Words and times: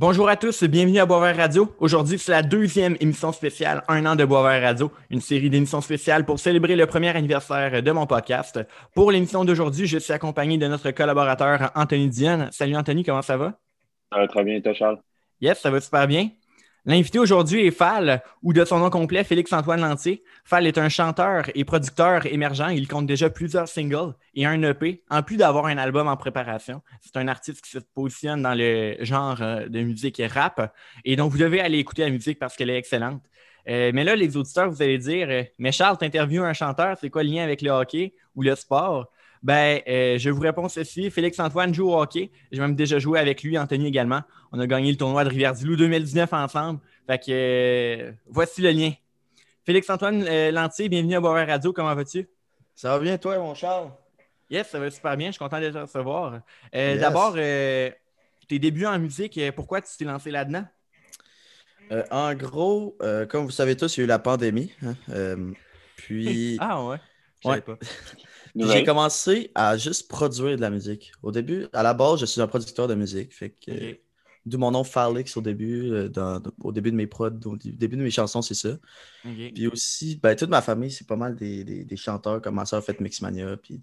Bonjour 0.00 0.28
à 0.28 0.34
tous, 0.34 0.64
bienvenue 0.64 0.98
à 0.98 1.06
Boisvert 1.06 1.36
Radio. 1.36 1.72
Aujourd'hui, 1.78 2.18
c'est 2.18 2.32
la 2.32 2.42
deuxième 2.42 2.96
émission 2.98 3.30
spéciale 3.30 3.84
Un 3.86 4.04
an 4.06 4.16
de 4.16 4.24
Boisvert 4.24 4.60
Radio, 4.60 4.90
une 5.08 5.20
série 5.20 5.48
d'émissions 5.48 5.80
spéciales 5.80 6.24
pour 6.24 6.40
célébrer 6.40 6.74
le 6.74 6.84
premier 6.86 7.10
anniversaire 7.10 7.80
de 7.80 7.92
mon 7.92 8.04
podcast. 8.04 8.58
Pour 8.92 9.12
l'émission 9.12 9.44
d'aujourd'hui, 9.44 9.86
je 9.86 9.98
suis 9.98 10.12
accompagné 10.12 10.58
de 10.58 10.66
notre 10.66 10.90
collaborateur 10.90 11.70
Anthony 11.76 12.08
Diane. 12.08 12.48
Salut 12.50 12.74
Anthony, 12.74 13.04
comment 13.04 13.22
ça 13.22 13.36
va? 13.36 13.52
Ça 14.10 14.18
va 14.18 14.26
très 14.26 14.42
bien, 14.42 14.60
toi 14.60 14.74
Charles? 14.74 14.98
Yes, 15.40 15.60
ça 15.60 15.70
va 15.70 15.80
super 15.80 16.08
bien. 16.08 16.28
L'invité 16.86 17.18
aujourd'hui 17.18 17.66
est 17.66 17.70
Fall, 17.70 18.22
ou 18.42 18.52
de 18.52 18.62
son 18.62 18.78
nom 18.78 18.90
complet, 18.90 19.24
Félix-Antoine 19.24 19.80
Lantier. 19.80 20.22
Fall 20.44 20.66
est 20.66 20.76
un 20.76 20.90
chanteur 20.90 21.46
et 21.54 21.64
producteur 21.64 22.26
émergent. 22.26 22.68
Il 22.72 22.88
compte 22.88 23.06
déjà 23.06 23.30
plusieurs 23.30 23.68
singles 23.68 24.12
et 24.34 24.44
un 24.44 24.62
EP, 24.62 25.02
en 25.08 25.22
plus 25.22 25.38
d'avoir 25.38 25.64
un 25.64 25.78
album 25.78 26.08
en 26.08 26.16
préparation. 26.18 26.82
C'est 27.00 27.16
un 27.16 27.26
artiste 27.26 27.64
qui 27.64 27.70
se 27.70 27.78
positionne 27.78 28.42
dans 28.42 28.54
le 28.54 28.96
genre 29.00 29.40
euh, 29.40 29.66
de 29.66 29.80
musique 29.80 30.20
rap. 30.30 30.74
Et 31.06 31.16
donc, 31.16 31.32
vous 31.32 31.38
devez 31.38 31.60
aller 31.62 31.78
écouter 31.78 32.02
la 32.02 32.10
musique 32.10 32.38
parce 32.38 32.54
qu'elle 32.54 32.68
est 32.68 32.76
excellente. 32.76 33.22
Euh, 33.66 33.90
mais 33.94 34.04
là, 34.04 34.14
les 34.14 34.36
auditeurs, 34.36 34.68
vous 34.68 34.82
allez 34.82 34.98
dire 34.98 35.28
euh, 35.30 35.42
Mais 35.58 35.72
Charles, 35.72 35.96
tu 35.96 36.04
interviews 36.04 36.42
un 36.42 36.52
chanteur, 36.52 36.98
c'est 37.00 37.08
quoi 37.08 37.22
le 37.22 37.30
lien 37.30 37.44
avec 37.44 37.62
le 37.62 37.70
hockey 37.70 38.14
ou 38.34 38.42
le 38.42 38.54
sport 38.56 39.10
ben, 39.44 39.82
euh, 39.86 40.16
je 40.16 40.30
vous 40.30 40.40
réponds 40.40 40.70
ceci. 40.70 41.10
Félix-Antoine 41.10 41.74
joue 41.74 41.90
au 41.90 42.00
hockey. 42.00 42.30
J'ai 42.50 42.60
même 42.62 42.74
déjà 42.74 42.98
joué 42.98 43.18
avec 43.18 43.42
lui, 43.42 43.58
Anthony 43.58 43.86
également. 43.86 44.22
On 44.52 44.58
a 44.58 44.66
gagné 44.66 44.90
le 44.90 44.96
tournoi 44.96 45.22
de 45.22 45.28
Rivière-du-Loup 45.28 45.76
2019 45.76 46.32
ensemble. 46.32 46.80
Fait 47.06 47.18
que 47.18 47.26
euh, 47.28 48.12
voici 48.26 48.62
le 48.62 48.70
lien. 48.70 48.92
Félix-Antoine 49.66 50.24
euh, 50.26 50.50
Lantier, 50.50 50.88
bienvenue 50.88 51.16
à 51.16 51.20
Boisvert 51.20 51.46
Radio. 51.46 51.74
Comment 51.74 51.94
vas-tu? 51.94 52.26
Ça 52.74 52.88
va 52.88 52.98
bien, 52.98 53.18
toi, 53.18 53.38
mon 53.38 53.54
Charles? 53.54 53.90
Yes, 54.48 54.68
ça 54.68 54.78
va 54.78 54.90
super 54.90 55.14
bien. 55.14 55.26
Je 55.26 55.32
suis 55.32 55.38
content 55.38 55.60
de 55.60 55.68
te 55.68 55.76
recevoir. 55.76 56.40
D'abord, 56.72 57.34
tes 57.34 58.58
débuts 58.58 58.86
en 58.86 58.98
musique, 58.98 59.38
pourquoi 59.54 59.82
tu 59.82 59.94
t'es 59.98 60.06
lancé 60.06 60.30
là-dedans? 60.30 60.64
en 62.10 62.34
gros, 62.34 62.96
comme 63.28 63.44
vous 63.44 63.50
savez 63.50 63.76
tous, 63.76 63.94
il 63.96 64.00
y 64.00 64.02
a 64.02 64.04
eu 64.04 64.08
la 64.08 64.18
pandémie. 64.18 64.72
Hein, 64.82 65.52
puis. 65.96 66.56
ah 66.60 66.82
ouais? 66.82 66.96
Je 67.42 67.48
ouais. 67.50 67.60
pas. 67.60 67.76
J'ai 68.54 68.84
commencé 68.84 69.50
à 69.54 69.76
juste 69.76 70.08
produire 70.08 70.56
de 70.56 70.60
la 70.60 70.70
musique. 70.70 71.12
Au 71.22 71.32
début, 71.32 71.66
à 71.72 71.82
la 71.82 71.94
base, 71.94 72.20
je 72.20 72.26
suis 72.26 72.40
un 72.40 72.46
producteur 72.46 72.86
de 72.86 72.94
musique. 72.94 73.34
Fait 73.34 73.50
que, 73.50 73.98
D'où 74.46 74.58
mon 74.58 74.70
nom 74.70 74.84
Falix 74.84 75.36
au 75.38 75.40
début, 75.40 75.90
euh, 75.90 76.40
au 76.60 76.70
début 76.70 76.90
de 76.90 76.96
mes 76.96 77.06
prods, 77.06 77.30
au 77.46 77.56
début 77.56 77.96
de 77.96 78.02
mes 78.02 78.10
chansons, 78.10 78.42
c'est 78.42 78.54
ça. 78.54 78.76
Puis 79.22 79.66
aussi, 79.68 80.16
ben, 80.22 80.36
toute 80.36 80.50
ma 80.50 80.60
famille, 80.60 80.90
c'est 80.90 81.06
pas 81.06 81.16
mal 81.16 81.34
des, 81.34 81.96
chanteurs, 81.96 82.42
comme 82.42 82.56
ma 82.56 82.66
soeur 82.66 82.84
fait 82.84 83.00
Mixmania, 83.00 83.56
puis 83.56 83.80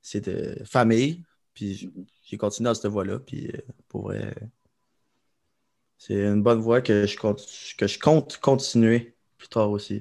c'est 0.00 0.24
de 0.24 0.64
famille. 0.64 1.24
Puis 1.52 1.90
j'ai 2.24 2.36
continué 2.38 2.68
dans 2.68 2.74
cette 2.74 2.90
voie-là, 2.90 3.18
puis 3.18 3.48
euh, 3.48 3.60
pour 3.88 4.04
vrai, 4.04 4.34
c'est 5.98 6.14
une 6.14 6.42
bonne 6.42 6.60
voie 6.60 6.80
que 6.80 7.06
je 7.06 7.16
compte, 7.16 7.46
que 7.76 7.86
je 7.86 7.98
compte 7.98 8.38
continuer 8.38 9.14
plus 9.36 9.48
tard 9.48 9.70
aussi. 9.70 10.00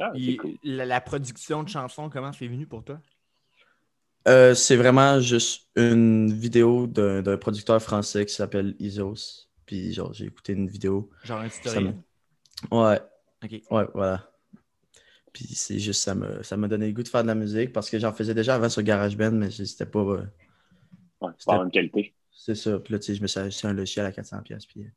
Ah, 0.00 0.12
la, 0.62 1.00
production 1.00 1.62
de 1.62 1.68
chansons, 1.68 2.08
comment 2.08 2.32
c'est 2.32 2.46
venu 2.46 2.66
pour 2.66 2.84
toi? 2.84 3.00
Euh, 4.28 4.54
c'est 4.54 4.76
vraiment 4.76 5.20
juste 5.20 5.68
une 5.76 6.32
vidéo 6.32 6.86
d'un 6.86 7.36
producteur 7.36 7.80
français 7.82 8.26
qui 8.26 8.34
s'appelle 8.34 8.76
Isos. 8.78 9.48
Puis 9.66 9.92
genre, 9.92 10.12
j'ai 10.12 10.26
écouté 10.26 10.52
une 10.52 10.68
vidéo. 10.68 11.10
Genre 11.24 11.40
un 11.40 11.48
tutoriel? 11.48 11.94
Ouais. 12.70 13.00
OK. 13.44 13.62
Ouais, 13.70 13.84
voilà. 13.94 14.30
Puis 15.32 15.46
c'est 15.54 15.78
juste, 15.78 16.02
ça 16.02 16.14
m'a 16.14 16.42
ça 16.42 16.56
donné 16.56 16.86
le 16.86 16.92
goût 16.92 17.02
de 17.02 17.08
faire 17.08 17.22
de 17.22 17.28
la 17.28 17.34
musique 17.34 17.72
parce 17.72 17.90
que 17.90 17.98
j'en 17.98 18.12
faisais 18.12 18.34
déjà 18.34 18.54
avant 18.54 18.68
sur 18.68 18.82
GarageBand, 18.82 19.32
mais 19.32 19.50
c'était 19.50 19.86
pas... 19.86 20.00
Euh, 20.00 20.24
ouais, 21.20 21.30
pas 21.44 21.54
la 21.54 21.58
même 21.60 21.70
qualité. 21.70 22.14
C'est 22.32 22.54
ça. 22.54 22.78
Puis 22.78 22.92
là, 22.92 22.98
tu 22.98 23.06
sais, 23.06 23.14
je 23.14 23.22
me 23.22 23.26
suis 23.26 23.40
acheté 23.40 23.68
un 23.68 23.72
logiciel 23.72 24.06
à 24.06 24.10
400$. 24.10 24.66
Puis... 24.66 24.82
Euh, 24.82 24.88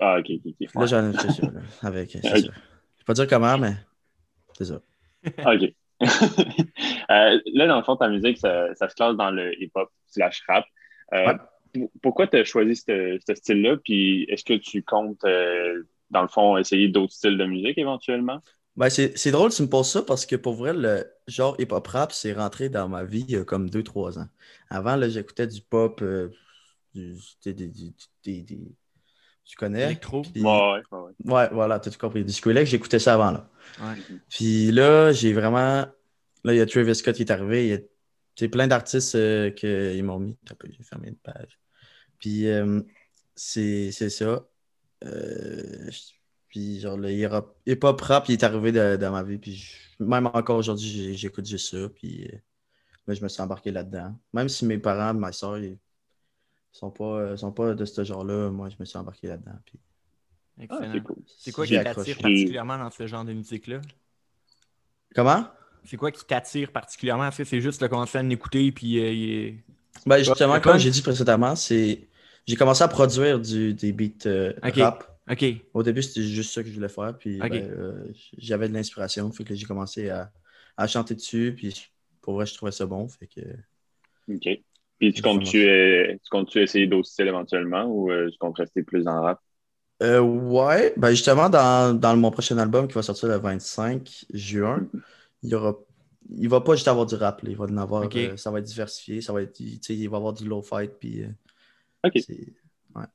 ah, 0.00 0.18
ok, 0.18 0.26
ok, 0.30 0.52
ok. 0.60 0.74
Là, 0.74 0.86
j'en 0.86 1.10
ai 1.10 1.12
fait 1.16 1.30
ça, 1.30 1.50
avec. 1.82 2.10
C'est 2.10 2.22
ça. 2.22 2.36
Je 2.36 2.46
vais 2.46 2.52
pas 3.06 3.14
dire 3.14 3.26
comment, 3.26 3.56
mais 3.56 3.76
c'est 4.56 4.64
ça. 4.64 4.80
OK. 5.52 5.72
Euh, 7.10 7.38
là, 7.52 7.66
dans 7.66 7.76
le 7.76 7.82
fond, 7.82 7.96
ta 7.96 8.08
musique, 8.08 8.38
ça, 8.38 8.74
se 8.74 8.94
classe 8.94 9.16
dans 9.16 9.30
le 9.30 9.52
hip-hop 9.60 9.90
slash 10.06 10.42
rap. 10.48 10.64
Euh, 11.12 11.34
pourquoi 12.00 12.26
tu 12.26 12.38
as 12.38 12.44
choisi 12.44 12.74
ce, 12.76 13.18
style-là? 13.34 13.76
Puis 13.84 14.24
est-ce 14.30 14.44
que 14.44 14.54
tu 14.54 14.82
comptes, 14.82 15.22
euh, 15.24 15.82
dans 16.10 16.22
le 16.22 16.28
fond, 16.28 16.56
essayer 16.56 16.88
d'autres 16.88 17.12
styles 17.12 17.36
de 17.36 17.44
musique 17.44 17.76
éventuellement? 17.76 18.40
Ben, 18.76 18.88
c'est 18.88 19.30
drôle 19.30 19.50
tu 19.50 19.60
me 19.60 19.68
poses 19.68 19.90
ça 19.90 20.02
parce 20.02 20.24
que 20.24 20.36
pour 20.36 20.54
vrai, 20.54 20.72
le 20.72 21.04
genre 21.26 21.54
hip-hop 21.58 21.86
rap, 21.86 22.12
c'est 22.12 22.32
rentré 22.32 22.70
dans 22.70 22.88
ma 22.88 23.04
vie 23.04 23.26
il 23.28 23.34
y 23.34 23.36
a 23.36 23.44
comme 23.44 23.68
2-3 23.68 24.20
ans. 24.20 24.28
Avant, 24.70 24.98
j'écoutais 25.10 25.46
du 25.46 25.60
pop, 25.60 26.02
du, 26.94 27.14
des, 27.44 28.58
tu 29.44 29.56
connais? 29.56 29.84
Électro. 29.84 30.22
Ouais, 30.36 30.82
ouais, 30.90 30.98
ouais. 31.24 31.48
voilà, 31.52 31.80
tu 31.80 31.88
as 31.88 31.92
tout 31.92 31.98
compris. 31.98 32.24
Disco 32.24 32.50
Elect, 32.50 32.70
j'écoutais 32.70 32.98
ça 32.98 33.14
avant. 33.14 33.32
Là. 33.32 33.50
Puis 34.28 34.70
là, 34.72 35.12
j'ai 35.12 35.32
vraiment. 35.32 35.86
Là, 36.44 36.54
il 36.54 36.56
y 36.56 36.60
a 36.60 36.66
Travis 36.66 36.94
Scott 36.94 37.14
qui 37.14 37.22
est 37.22 37.30
arrivé. 37.30 37.66
Il 37.66 37.70
y 38.40 38.44
a 38.44 38.48
plein 38.48 38.66
d'artistes 38.66 39.14
euh, 39.14 39.50
qui 39.50 40.02
m'ont 40.02 40.18
mis. 40.18 40.36
T'as 40.44 40.54
j'ai 40.68 40.82
fermé 40.82 41.08
une 41.08 41.16
page. 41.16 41.58
Puis 42.18 42.48
euh, 42.48 42.80
c'est 43.34 43.90
ça. 43.92 44.46
Euh, 45.04 45.90
puis 46.48 46.80
genre, 46.80 46.96
le 46.96 47.10
hip-hop 47.10 48.00
rap, 48.00 48.28
il 48.28 48.32
est 48.32 48.44
arrivé 48.44 48.72
dans 48.72 49.12
ma 49.12 49.22
vie. 49.22 49.38
Puis 49.38 49.64
même 49.98 50.26
encore 50.26 50.58
aujourd'hui, 50.58 51.16
j'écoute 51.16 51.46
juste 51.46 51.70
ça. 51.70 51.88
Puis 51.88 52.30
je 53.08 53.22
me 53.22 53.28
suis 53.28 53.42
embarqué 53.42 53.70
là-dedans. 53.70 54.14
Même 54.32 54.48
si 54.48 54.64
mes 54.64 54.78
parents, 54.78 55.14
ma 55.14 55.32
soeur, 55.32 55.58
sont 56.72 56.90
pas, 56.90 57.04
euh, 57.04 57.36
sont 57.36 57.52
pas 57.52 57.74
de 57.74 57.84
ce 57.84 58.02
genre-là. 58.02 58.50
Moi, 58.50 58.68
je 58.70 58.76
me 58.80 58.84
suis 58.84 58.98
embarqué 58.98 59.28
là-dedans. 59.28 59.58
Puis... 59.64 59.78
Excellent. 60.60 60.92
Ah, 60.94 61.12
c'est 61.38 61.52
quoi 61.52 61.66
qui 61.66 61.74
t'attire 61.74 62.16
particulièrement 62.18 62.78
dans 62.78 62.90
ce 62.90 63.06
genre 63.06 63.24
de 63.24 63.32
musique-là? 63.32 63.80
Comment? 65.14 65.46
C'est 65.84 65.96
quoi 65.96 66.10
qui 66.10 66.24
t'attire 66.24 66.72
particulièrement? 66.72 67.28
Est-ce 67.28 67.38
que 67.38 67.44
c'est 67.44 67.60
juste 67.60 67.82
le 67.82 67.88
commencer 67.88 68.18
à 68.18 68.22
l'écouter 68.22 68.70
puis 68.72 68.98
euh, 68.98 69.52
ben, 70.06 70.18
justement, 70.18 70.60
comme 70.60 70.78
j'ai 70.78 70.90
dit 70.90 71.02
précédemment, 71.02 71.56
c'est 71.56 72.08
j'ai 72.46 72.56
commencé 72.56 72.82
à 72.82 72.88
produire 72.88 73.40
du, 73.40 73.74
des 73.74 73.92
beats 73.92 74.26
euh, 74.26 74.52
rap. 74.62 75.08
Au 75.74 75.82
début, 75.82 76.02
c'était 76.02 76.22
juste 76.22 76.52
ça 76.52 76.62
que 76.62 76.68
je 76.68 76.74
voulais 76.74 76.88
faire. 76.88 77.16
Puis 77.18 77.38
ben, 77.38 78.12
j'avais 78.38 78.68
de 78.68 78.74
l'inspiration. 78.74 79.30
Fait 79.32 79.44
que 79.44 79.54
j'ai 79.54 79.66
commencé 79.66 80.08
à, 80.08 80.30
à, 80.76 80.86
chanter 80.86 81.14
dessus. 81.14 81.54
Puis 81.56 81.90
pour 82.20 82.34
vrai, 82.34 82.46
je 82.46 82.54
trouvais 82.54 82.72
ça 82.72 82.86
bon. 82.86 83.08
Fait 83.08 83.26
que. 83.26 83.40
OK. 84.28 84.62
Puis 85.02 85.12
tu 85.12 85.20
comptes-tu 85.20 86.62
essayer 86.62 86.86
d'autres 86.86 87.08
styles 87.08 87.26
éventuellement 87.26 87.86
ou 87.86 88.12
euh, 88.12 88.30
tu 88.30 88.38
comptes 88.38 88.58
rester 88.58 88.84
plus 88.84 89.02
dans 89.02 89.14
le 89.16 89.20
rap? 89.20 89.40
Euh, 90.00 90.20
ouais, 90.20 90.94
ben 90.96 91.10
justement, 91.10 91.48
dans, 91.48 92.16
mon 92.16 92.30
prochain 92.30 92.56
album 92.58 92.86
qui 92.86 92.94
va 92.94 93.02
sortir 93.02 93.28
le 93.28 93.36
25 93.38 94.26
juin, 94.32 94.86
il 95.42 95.50
y 95.50 95.54
aura. 95.56 95.76
Il 96.30 96.48
va 96.48 96.60
pas 96.60 96.76
juste 96.76 96.86
avoir 96.86 97.04
du 97.04 97.16
rap, 97.16 97.40
il 97.42 97.56
va 97.56 97.64
en 97.64 97.76
avoir. 97.78 98.08
Euh, 98.14 98.36
ça 98.36 98.52
va 98.52 98.60
être 98.60 98.64
diversifié, 98.64 99.20
ça 99.20 99.32
va 99.32 99.42
être. 99.42 99.58
Il 99.58 100.08
va 100.08 100.18
avoir 100.18 100.34
du 100.34 100.46
low 100.46 100.62
fight. 100.62 100.92
Puis, 101.00 101.24
OK. 102.04 102.22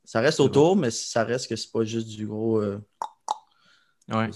Ça 0.04 0.20
reste 0.20 0.42
autour, 0.42 0.76
mais 0.76 0.92
ça 0.92 1.24
reste 1.24 1.50
que 1.50 1.56
c'est 1.56 1.72
pas 1.72 1.86
juste 1.86 2.10
du 2.10 2.28
gros. 2.28 2.62
Ouais. 4.10 4.30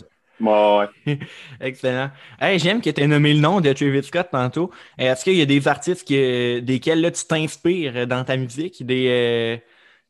Excellent. 1.59 2.12
J'aime 2.57 2.81
que 2.81 2.90
tu 2.90 3.02
aies 3.02 3.07
nommé 3.07 3.34
le 3.34 3.40
nom 3.40 3.62
de 3.62 3.72
Travis 3.74 4.03
Scott 4.03 4.28
tantôt. 4.31 4.72
Est-ce 4.97 5.24
qu'il 5.24 5.35
y 5.35 5.41
a 5.41 5.46
des 5.46 5.68
artistes 5.68 6.07
desquels 6.07 7.02
là, 7.02 7.12
tu 7.12 7.25
t'inspires 7.25 8.07
dans 8.07 8.24
ta 8.24 8.38
musique, 8.38 8.85
des, 8.85 9.62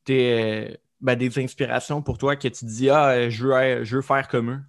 euh, 0.10 0.12
euh, 0.12 0.76
ben, 1.02 1.16
des, 1.16 1.40
inspirations 1.40 2.02
pour 2.02 2.18
toi 2.18 2.36
que 2.36 2.48
tu 2.48 2.66
dis 2.66 2.90
Ah, 2.90 3.30
je 3.30 3.44
veux, 3.46 3.84
je 3.84 3.96
veux 3.98 4.02
faire 4.02 4.28
comme 4.28 4.52
eux? 4.52 4.60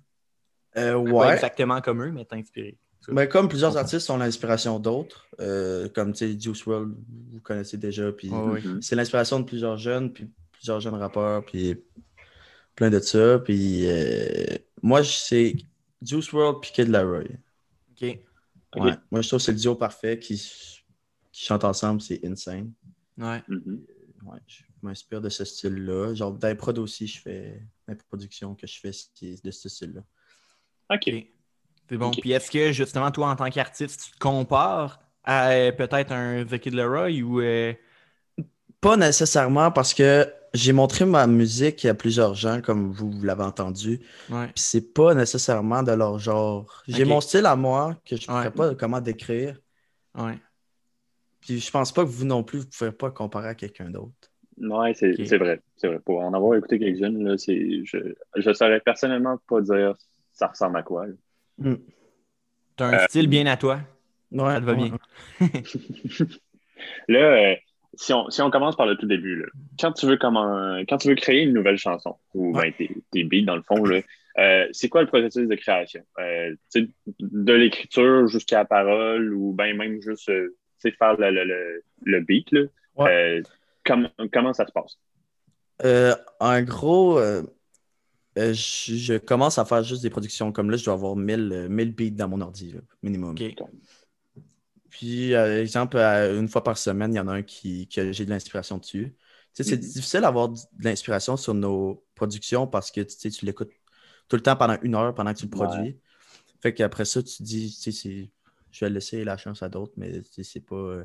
Euh, 0.76 0.94
ouais. 0.94 1.26
Pas 1.26 1.34
exactement 1.34 1.80
comme 1.80 2.02
eux, 2.02 2.10
mais 2.10 2.24
t'inspirer. 2.24 2.76
Ben, 3.08 3.26
comme 3.26 3.48
plusieurs 3.48 3.76
artistes 3.76 4.08
ont 4.10 4.16
l'inspiration 4.16 4.78
d'autres, 4.78 5.26
comme 5.94 6.14
Juice 6.14 6.64
WRLD, 6.64 6.94
vous 7.32 7.40
connaissez 7.40 7.76
déjà, 7.76 8.12
puis 8.12 8.30
c'est 8.80 8.94
l'inspiration 8.94 9.40
de 9.40 9.44
plusieurs 9.44 9.76
jeunes, 9.76 10.12
puis 10.12 10.30
plusieurs 10.52 10.80
jeunes 10.80 10.94
rappeurs, 10.94 11.44
puis 11.44 11.82
plein 12.76 12.90
de 12.90 13.00
ça. 13.00 13.40
Puis 13.40 13.86
moi, 14.82 15.04
c'est 15.04 15.56
Juice 16.02 16.32
WRLD 16.32 16.60
puis 16.60 16.72
Kid 16.72 16.88
Laroi. 16.88 17.22
OK. 17.90 18.02
Ouais. 18.02 18.94
Moi, 19.10 19.20
je 19.20 19.28
trouve 19.28 19.38
que 19.38 19.44
c'est 19.44 19.52
le 19.52 19.58
duo 19.58 19.74
parfait 19.74 20.18
qui, 20.18 20.36
qui 21.30 21.44
chante 21.44 21.64
ensemble, 21.64 22.00
c'est 22.00 22.24
insane. 22.24 22.72
Ouais. 23.16 23.42
Mm-hmm. 23.48 23.78
ouais 24.24 24.38
je 24.46 24.62
m'inspire 24.82 25.20
de 25.20 25.28
ce 25.28 25.44
style-là. 25.44 26.14
Genre, 26.14 26.32
dans 26.32 26.48
les 26.48 26.54
prods 26.54 26.72
aussi, 26.78 27.06
je 27.06 27.20
fais 27.20 27.62
la 27.86 27.94
production 27.94 28.54
que 28.54 28.66
je 28.66 28.80
fais 28.80 28.90
de 29.42 29.50
ce 29.50 29.68
style-là. 29.68 30.02
OK. 30.90 31.10
C'est 31.88 31.96
bon. 31.96 32.10
Puis 32.10 32.32
est-ce 32.32 32.50
que, 32.50 32.72
justement, 32.72 33.10
toi, 33.10 33.30
en 33.30 33.36
tant 33.36 33.50
qu'artiste, 33.50 34.04
tu 34.06 34.12
te 34.12 34.18
compares 34.18 35.00
à 35.24 35.50
euh, 35.50 35.72
peut-être 35.72 36.10
un 36.12 36.44
The 36.44 36.58
Kid 36.58 36.74
Laroi 36.74 37.10
ou. 37.22 37.40
Euh, 37.40 37.74
pas 38.82 38.96
nécessairement 38.96 39.70
parce 39.70 39.94
que 39.94 40.26
j'ai 40.52 40.72
montré 40.74 41.06
ma 41.06 41.26
musique 41.26 41.86
à 41.86 41.94
plusieurs 41.94 42.34
gens, 42.34 42.60
comme 42.60 42.90
vous, 42.90 43.10
l'avez 43.22 43.44
entendu. 43.44 44.00
Ouais. 44.28 44.46
Puis 44.46 44.56
c'est 44.56 44.92
pas 44.92 45.14
nécessairement 45.14 45.82
de 45.82 45.92
leur 45.92 46.18
genre. 46.18 46.82
J'ai 46.88 47.06
mon 47.06 47.22
style 47.22 47.46
à 47.46 47.56
moi 47.56 47.96
que 48.04 48.16
je 48.16 48.22
ne 48.22 48.26
pourrais 48.26 48.50
pas 48.50 48.74
comment 48.74 49.00
décrire. 49.00 49.56
Ouais. 50.14 50.36
Puis 51.40 51.60
je 51.60 51.70
pense 51.70 51.92
pas 51.92 52.02
que 52.02 52.08
vous 52.08 52.26
non 52.26 52.42
plus, 52.42 52.58
vous 52.58 52.66
ne 52.66 52.70
pouvez 52.70 52.92
pas 52.92 53.10
comparer 53.10 53.48
à 53.48 53.54
quelqu'un 53.54 53.88
d'autre. 53.88 54.12
Oui, 54.58 54.94
c'est 54.94 55.38
vrai. 55.38 55.62
C'est 55.76 55.86
vrai. 55.86 55.98
Pour 56.00 56.20
en 56.20 56.34
avoir 56.34 56.56
écouté 56.56 56.78
quelques-unes, 56.78 57.36
je 57.38 58.48
ne 58.48 58.52
saurais 58.52 58.80
personnellement 58.80 59.38
pas 59.48 59.60
dire 59.60 59.94
ça 60.32 60.48
ressemble 60.48 60.76
à 60.76 60.82
quoi. 60.82 61.06
Hmm. 61.56 61.76
Tu 62.76 62.82
as 62.82 62.88
un 62.88 63.06
style 63.06 63.28
bien 63.28 63.46
à 63.46 63.56
toi. 63.56 63.80
Ouais, 64.32 64.54
ça 64.54 64.60
te 64.60 64.64
va 64.64 64.74
bien. 64.74 64.90
là, 67.08 67.18
euh, 67.18 67.54
si, 67.94 68.12
on, 68.12 68.30
si 68.30 68.40
on 68.42 68.50
commence 68.50 68.76
par 68.76 68.86
le 68.86 68.96
tout 68.96 69.06
début, 69.06 69.46
quand, 69.78 69.92
tu 69.92 70.06
veux 70.06 70.16
comment, 70.16 70.78
quand 70.88 70.98
tu 70.98 71.08
veux 71.08 71.14
créer 71.14 71.42
une 71.42 71.52
nouvelle 71.52 71.78
chanson, 71.78 72.16
ou 72.34 72.52
ben, 72.52 72.72
tes, 72.72 73.24
beats 73.24 73.44
dans 73.44 73.56
le 73.56 73.62
fond, 73.62 73.84
euh, 74.38 74.68
c'est 74.72 74.88
quoi 74.88 75.02
le 75.02 75.08
processus 75.08 75.46
de 75.46 75.54
création? 75.54 76.02
Euh, 76.18 76.54
de 77.20 77.52
l'écriture 77.52 78.28
jusqu'à 78.28 78.58
la 78.58 78.64
parole 78.64 79.34
ou 79.34 79.52
ben 79.52 79.76
même 79.76 80.00
juste 80.00 80.26
faire 80.26 81.16
le, 81.18 81.44
le, 81.44 81.82
le 82.04 82.20
beat. 82.20 82.48
comment 83.84 84.52
ça 84.52 84.66
se 84.66 84.72
passe? 84.72 84.98
en 86.40 86.62
gros, 86.62 87.20
je, 88.36 88.52
je, 88.52 89.18
commence 89.18 89.58
à 89.58 89.64
faire 89.64 89.82
juste 89.82 90.02
des 90.02 90.10
productions 90.10 90.50
comme 90.50 90.70
là, 90.70 90.76
je 90.76 90.84
dois 90.84 90.94
avoir 90.94 91.14
1000, 91.14 91.66
1000 91.68 91.94
beats 91.94 92.10
dans 92.10 92.28
mon 92.28 92.40
ordi, 92.40 92.74
minimum. 93.02 93.34
Puis, 94.92 95.32
par 95.32 95.46
exemple, 95.46 95.96
une 95.96 96.48
fois 96.48 96.62
par 96.62 96.76
semaine, 96.76 97.14
il 97.14 97.16
y 97.16 97.20
en 97.20 97.26
a 97.26 97.32
un 97.32 97.42
qui, 97.42 97.88
que 97.88 98.12
j'ai 98.12 98.26
de 98.26 98.30
l'inspiration 98.30 98.76
dessus. 98.76 99.16
c'est 99.54 99.64
mm-hmm. 99.64 99.78
difficile 99.78 100.20
d'avoir 100.20 100.50
de 100.50 100.58
l'inspiration 100.80 101.38
sur 101.38 101.54
nos 101.54 102.04
productions 102.14 102.66
parce 102.66 102.90
que 102.90 103.00
tu 103.00 103.46
l'écoutes 103.46 103.72
tout 104.28 104.36
le 104.36 104.42
temps 104.42 104.54
pendant 104.54 104.76
une 104.82 104.94
heure 104.94 105.14
pendant 105.14 105.32
que 105.32 105.38
tu 105.38 105.46
le 105.46 105.50
produis. 105.50 105.98
Fait 106.60 106.74
qu'après 106.74 107.06
ça, 107.06 107.22
tu 107.22 107.38
te 107.38 107.42
dis, 107.42 108.30
je 108.70 108.84
vais 108.84 108.90
laisser 108.90 109.24
la 109.24 109.38
chance 109.38 109.62
à 109.62 109.70
d'autres, 109.70 109.94
mais 109.96 110.20
c'est 110.42 110.60
pas. 110.60 110.76
Euh, 110.76 111.04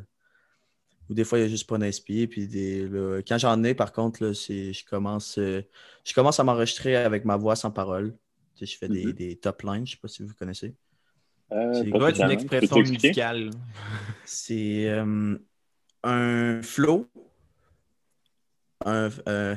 ou 1.09 1.13
des 1.13 1.23
fois, 1.23 1.37
il 1.37 1.43
n'y 1.43 1.47
a 1.47 1.49
juste 1.49 1.69
pas 1.69 1.77
d'inspiration. 1.77 2.27
Puis 2.27 2.45
des, 2.45 2.89
quand 3.25 3.37
j'en 3.37 3.63
ai, 3.63 3.73
par 3.73 3.93
contre, 3.93 4.21
là, 4.21 4.33
je, 4.33 4.83
commence, 4.83 5.37
euh, 5.37 5.61
je 6.03 6.13
commence 6.13 6.41
à 6.41 6.43
m'enregistrer 6.43 6.97
avec 6.97 7.23
ma 7.23 7.37
voix 7.37 7.55
sans 7.55 7.71
parole. 7.71 8.17
je 8.59 8.65
fais 8.65 8.89
des, 8.89 9.05
mm-hmm. 9.05 9.13
des, 9.13 9.37
top 9.37 9.61
lines, 9.61 9.75
je 9.75 9.79
ne 9.81 9.95
sais 9.95 9.97
pas 10.01 10.07
si 10.09 10.23
vous 10.23 10.33
connaissez. 10.33 10.75
Euh, 11.51 11.73
c'est 11.73 11.89
quoi 11.89 12.11
une 12.11 12.31
expression 12.31 12.79
musicale? 12.79 13.51
C'est 14.25 14.89
euh, 14.89 15.37
un 16.03 16.61
flow. 16.61 17.07
Un. 18.85 19.09
Euh, 19.27 19.55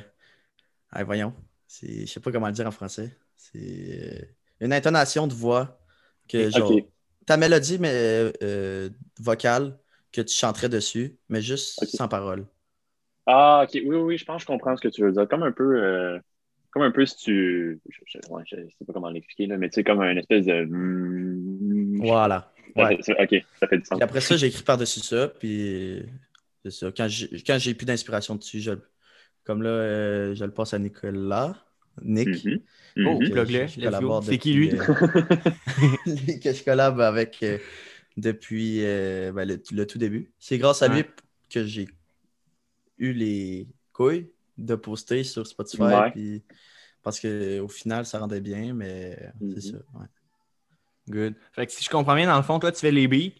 voyons. 1.04 1.34
Je 1.82 2.06
sais 2.06 2.20
pas 2.20 2.30
comment 2.30 2.46
le 2.46 2.52
dire 2.52 2.66
en 2.66 2.70
français. 2.70 3.16
C'est 3.36 4.34
une 4.60 4.72
intonation 4.72 5.26
de 5.26 5.34
voix 5.34 5.80
que 6.28 6.50
genre. 6.50 6.72
Ta 7.26 7.36
mélodie 7.36 7.78
mais, 7.78 8.32
vocale 9.18 9.78
que 10.12 10.20
tu 10.20 10.34
chanterais 10.34 10.68
dessus, 10.68 11.16
mais 11.28 11.40
juste 11.40 11.84
sans 11.86 12.08
parole. 12.08 12.46
Ah, 13.26 13.64
ok. 13.64 13.80
Oui, 13.84 13.96
oui, 13.96 14.18
je 14.18 14.24
pense 14.24 14.38
que 14.38 14.42
je 14.42 14.46
comprends 14.46 14.76
ce 14.76 14.82
que 14.82 14.88
tu 14.88 15.02
veux 15.02 15.12
dire. 15.12 15.28
Comme 15.28 15.42
un 15.44 15.52
peu 15.52 16.20
comme 16.70 16.82
un 16.82 16.90
peu 16.90 17.04
si 17.04 17.16
tu. 17.16 17.80
Je, 17.88 18.00
ne 18.00 18.68
sais 18.68 18.84
pas 18.86 18.92
comment 18.92 19.10
l'expliquer, 19.10 19.46
mais 19.56 19.68
tu 19.68 19.74
sais, 19.74 19.84
comme 19.84 20.00
un 20.00 20.16
espèce 20.16 20.46
de. 20.46 20.68
Voilà. 22.00 22.52
Ok, 22.76 23.44
ça 23.58 23.66
fait 23.66 23.78
du 23.78 23.84
sens. 23.84 24.00
Et 24.00 24.02
après 24.02 24.20
ça, 24.20 24.36
j'ai 24.36 24.46
écrit 24.46 24.62
par-dessus 24.62 25.00
ça, 25.00 25.28
puis 25.28 26.02
c'est 26.64 26.70
ça. 26.70 26.92
Quand 26.92 27.08
j'ai 27.58 27.74
plus 27.74 27.86
d'inspiration 27.86 28.34
dessus, 28.36 28.60
je, 28.60 28.72
comme 29.44 29.62
là, 29.62 29.70
euh, 29.70 30.34
je 30.34 30.44
le 30.44 30.50
passe 30.50 30.74
à 30.74 30.78
Nicolas. 30.78 31.56
Nick. 32.02 32.28
Mm-hmm. 32.28 32.60
Oh, 33.06 33.20
mm-hmm. 33.20 34.22
C'est 34.22 34.38
qui 34.38 34.54
lui? 34.54 34.70
Euh, 34.72 34.76
que 36.42 36.52
je 36.52 36.64
collab 36.64 37.00
avec 37.00 37.42
euh, 37.42 37.58
depuis 38.16 38.80
ben, 38.80 39.44
le, 39.44 39.86
tout 39.86 39.98
début. 39.98 40.30
C'est 40.38 40.58
grâce 40.58 40.82
à 40.82 40.88
lui 40.88 41.04
que 41.50 41.64
j'ai 41.64 41.88
eu 42.98 43.12
les 43.12 43.66
couilles 43.92 44.30
de 44.56 44.74
poster 44.76 45.24
sur 45.24 45.46
Spotify. 45.46 46.10
Puis, 46.12 46.42
parce 47.02 47.18
qu'au 47.18 47.68
final, 47.68 48.06
ça 48.06 48.18
rendait 48.18 48.40
bien, 48.40 48.72
mais 48.72 49.18
c'est 49.40 49.44
mhm. 49.44 49.60
ça. 49.60 49.76
Ouais. 49.98 50.06
Good. 51.10 51.34
Fait 51.52 51.66
que 51.66 51.72
si 51.72 51.84
je 51.84 51.90
comprends 51.90 52.14
bien, 52.14 52.26
dans 52.26 52.36
le 52.36 52.42
fond, 52.42 52.58
toi, 52.58 52.72
tu 52.72 52.80
fais 52.80 52.90
les 52.90 53.08
beats, 53.08 53.34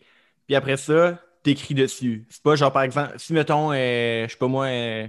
puis 0.47 0.57
après 0.57 0.77
ça, 0.77 1.21
t'écris 1.43 1.75
dessus. 1.75 2.27
C'est 2.29 2.43
pas 2.43 2.57
genre, 2.57 2.73
par 2.73 2.83
exemple, 2.83 3.15
si, 3.17 3.33
mettons, 3.33 3.73
euh, 3.73 4.27
je 4.27 4.33
sais 4.33 4.39
pas 4.39 4.49
moi, 4.49 4.67
euh, 4.67 5.09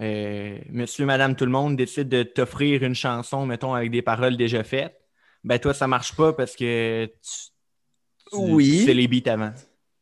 euh, 0.00 0.58
monsieur, 0.70 1.04
madame, 1.04 1.36
tout 1.36 1.44
le 1.44 1.50
monde 1.50 1.76
décide 1.76 2.08
de 2.08 2.22
t'offrir 2.22 2.82
une 2.82 2.94
chanson, 2.94 3.46
mettons, 3.46 3.74
avec 3.74 3.90
des 3.90 4.02
paroles 4.02 4.36
déjà 4.36 4.64
faites, 4.64 4.98
ben 5.44 5.58
toi, 5.58 5.74
ça 5.74 5.86
marche 5.86 6.14
pas 6.14 6.32
parce 6.32 6.56
que 6.56 7.06
tu, 7.06 8.36
oui. 8.36 8.84
fais 8.84 8.94
les 8.94 9.08
beats 9.08 9.30
avant. 9.30 9.52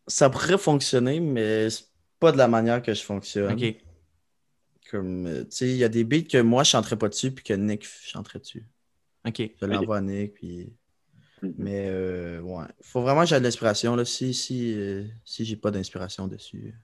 Ça 0.06 0.28
pourrait 0.30 0.58
fonctionner, 0.58 1.20
mais 1.20 1.70
c'est 1.70 1.86
pas 2.18 2.32
de 2.32 2.38
la 2.38 2.48
manière 2.48 2.82
que 2.82 2.92
je 2.94 3.02
fonctionne. 3.02 3.52
OK. 3.52 3.76
Comme, 4.90 5.26
euh, 5.26 5.44
tu 5.44 5.50
sais, 5.50 5.68
il 5.68 5.76
y 5.76 5.84
a 5.84 5.88
des 5.88 6.04
beats 6.04 6.28
que 6.28 6.38
moi, 6.38 6.64
je 6.64 6.70
chanterais 6.70 6.96
pas 6.96 7.08
dessus, 7.08 7.30
puis 7.30 7.44
que 7.44 7.54
Nick 7.54 7.84
chanterait 7.84 8.40
dessus. 8.40 8.66
OK. 9.26 9.50
Je 9.60 9.66
l'envoie 9.66 9.98
à 9.98 10.00
Nick, 10.00 10.34
puis... 10.34 10.72
Mm-hmm. 11.42 11.54
Mais, 11.58 11.86
euh, 11.88 12.40
ouais. 12.40 12.64
Faut 12.82 13.02
vraiment 13.02 13.22
que 13.22 13.28
j'ai 13.28 13.38
de 13.38 13.44
l'inspiration, 13.44 13.96
là. 13.96 14.04
Si, 14.04 14.34
si, 14.34 14.74
euh, 14.74 15.04
si 15.24 15.44
j'ai 15.44 15.56
pas 15.56 15.70
d'inspiration 15.70 16.28
dessus, 16.28 16.74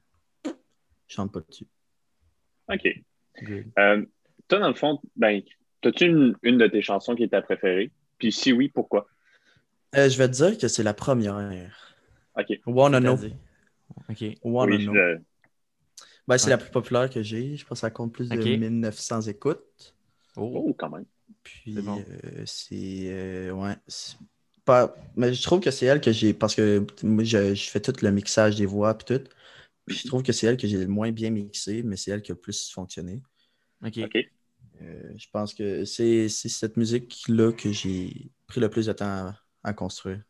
je 0.45 0.53
chante 1.15 1.33
pas 1.33 1.41
dessus. 1.41 1.67
OK. 2.69 2.89
toi, 4.49 4.59
dans 4.59 4.69
le 4.69 4.75
fond, 4.75 5.01
ben, 5.15 5.43
as-tu 5.85 6.07
une, 6.07 6.37
une, 6.43 6.59
de 6.59 6.67
tes 6.67 6.83
chansons 6.83 7.15
qui 7.15 7.25
est 7.25 7.29
ta 7.29 7.43
préférée? 7.43 7.91
Puis 8.19 8.33
si 8.33 8.53
oui, 8.53 8.69
pourquoi? 8.69 9.07
je 9.95 10.17
vais 10.19 10.29
te 10.29 10.33
dire 10.33 10.59
que 10.59 10.69
c'est 10.69 10.83
la 10.83 10.95
première. 10.95 11.97
OK. 12.37 12.61
Wanna 12.67 13.01
Know. 13.01 13.17
OK. 14.11 14.25
Wanna 14.43 14.79
Know. 14.79 14.95
Ben, 16.29 16.39
c'est 16.39 16.51
la 16.51 16.59
plus 16.59 16.71
populaire 16.71 17.09
que 17.09 17.23
j'ai. 17.23 17.57
Je 17.57 17.65
pense 17.65 17.79
que 17.79 17.81
ça 17.81 17.91
compte 17.91 18.13
plus 18.13 18.29
de 18.29 18.37
1900 18.37 19.23
écoutes. 19.23 19.95
Oh, 20.37 20.65
oh, 20.67 20.75
quand 20.77 20.91
même. 20.91 21.07
Puis, 21.43 21.77
c'est. 22.45 22.75
Euh, 23.07 23.49
euh, 23.49 23.53
ouais. 23.53 23.77
Pas... 24.67 24.95
Mais 25.15 25.33
je 25.33 25.43
trouve 25.43 25.61
que 25.61 25.71
c'est 25.71 25.87
elle 25.87 26.03
que 26.03 26.13
j'ai. 26.13 26.35
Parce 26.35 26.55
que 26.55 26.85
moi, 27.03 27.25
je, 27.25 27.55
fais 27.55 27.81
tout 27.81 27.95
le 28.03 28.11
mixage 28.11 28.57
des 28.57 28.67
voix 28.67 28.91
et 29.01 29.05
tout. 29.05 29.25
Puis, 29.87 29.97
je 29.97 30.09
trouve 30.09 30.23
que 30.23 30.33
c'est 30.33 30.47
elle 30.49 30.59
que 30.59 30.67
j'ai 30.67 30.77
le 30.77 30.89
moins 30.89 31.13
bien 31.13 31.31
mixé, 31.31 31.83
mais 31.83 31.97
c'est 31.97 32.11
elle 32.11 32.21
qui 32.21 32.33
a 32.33 32.35
le 32.35 32.41
plus 32.41 32.71
fonctionné. 32.71 33.23
OK. 33.85 33.99
Euh, 34.83 35.13
je 35.17 35.27
pense 35.33 35.55
que 35.55 35.87
c'est 35.87 36.29
cette 36.29 36.77
musique-là 36.77 37.53
que 37.53 37.73
j'ai 37.73 38.31
pris 38.47 38.61
le 38.61 38.69
plus 38.69 38.87
de 38.87 38.93
temps 38.93 39.33
à, 39.63 39.73
construire. 39.73 40.21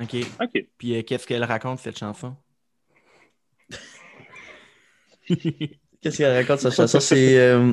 OK. 0.00 0.16
OK. 0.40 0.66
Puis, 0.76 1.04
qu'est-ce 1.04 1.26
qu'elle 1.26 1.44
raconte, 1.44 1.78
cette 1.78 1.98
chanson? 1.98 2.36
Qu'est-ce 6.00 6.18
qu'elle 6.18 6.34
raconte, 6.34 6.60
sa 6.60 6.70
chanson? 6.70 7.00
C'est. 7.00 7.38
Euh, 7.38 7.72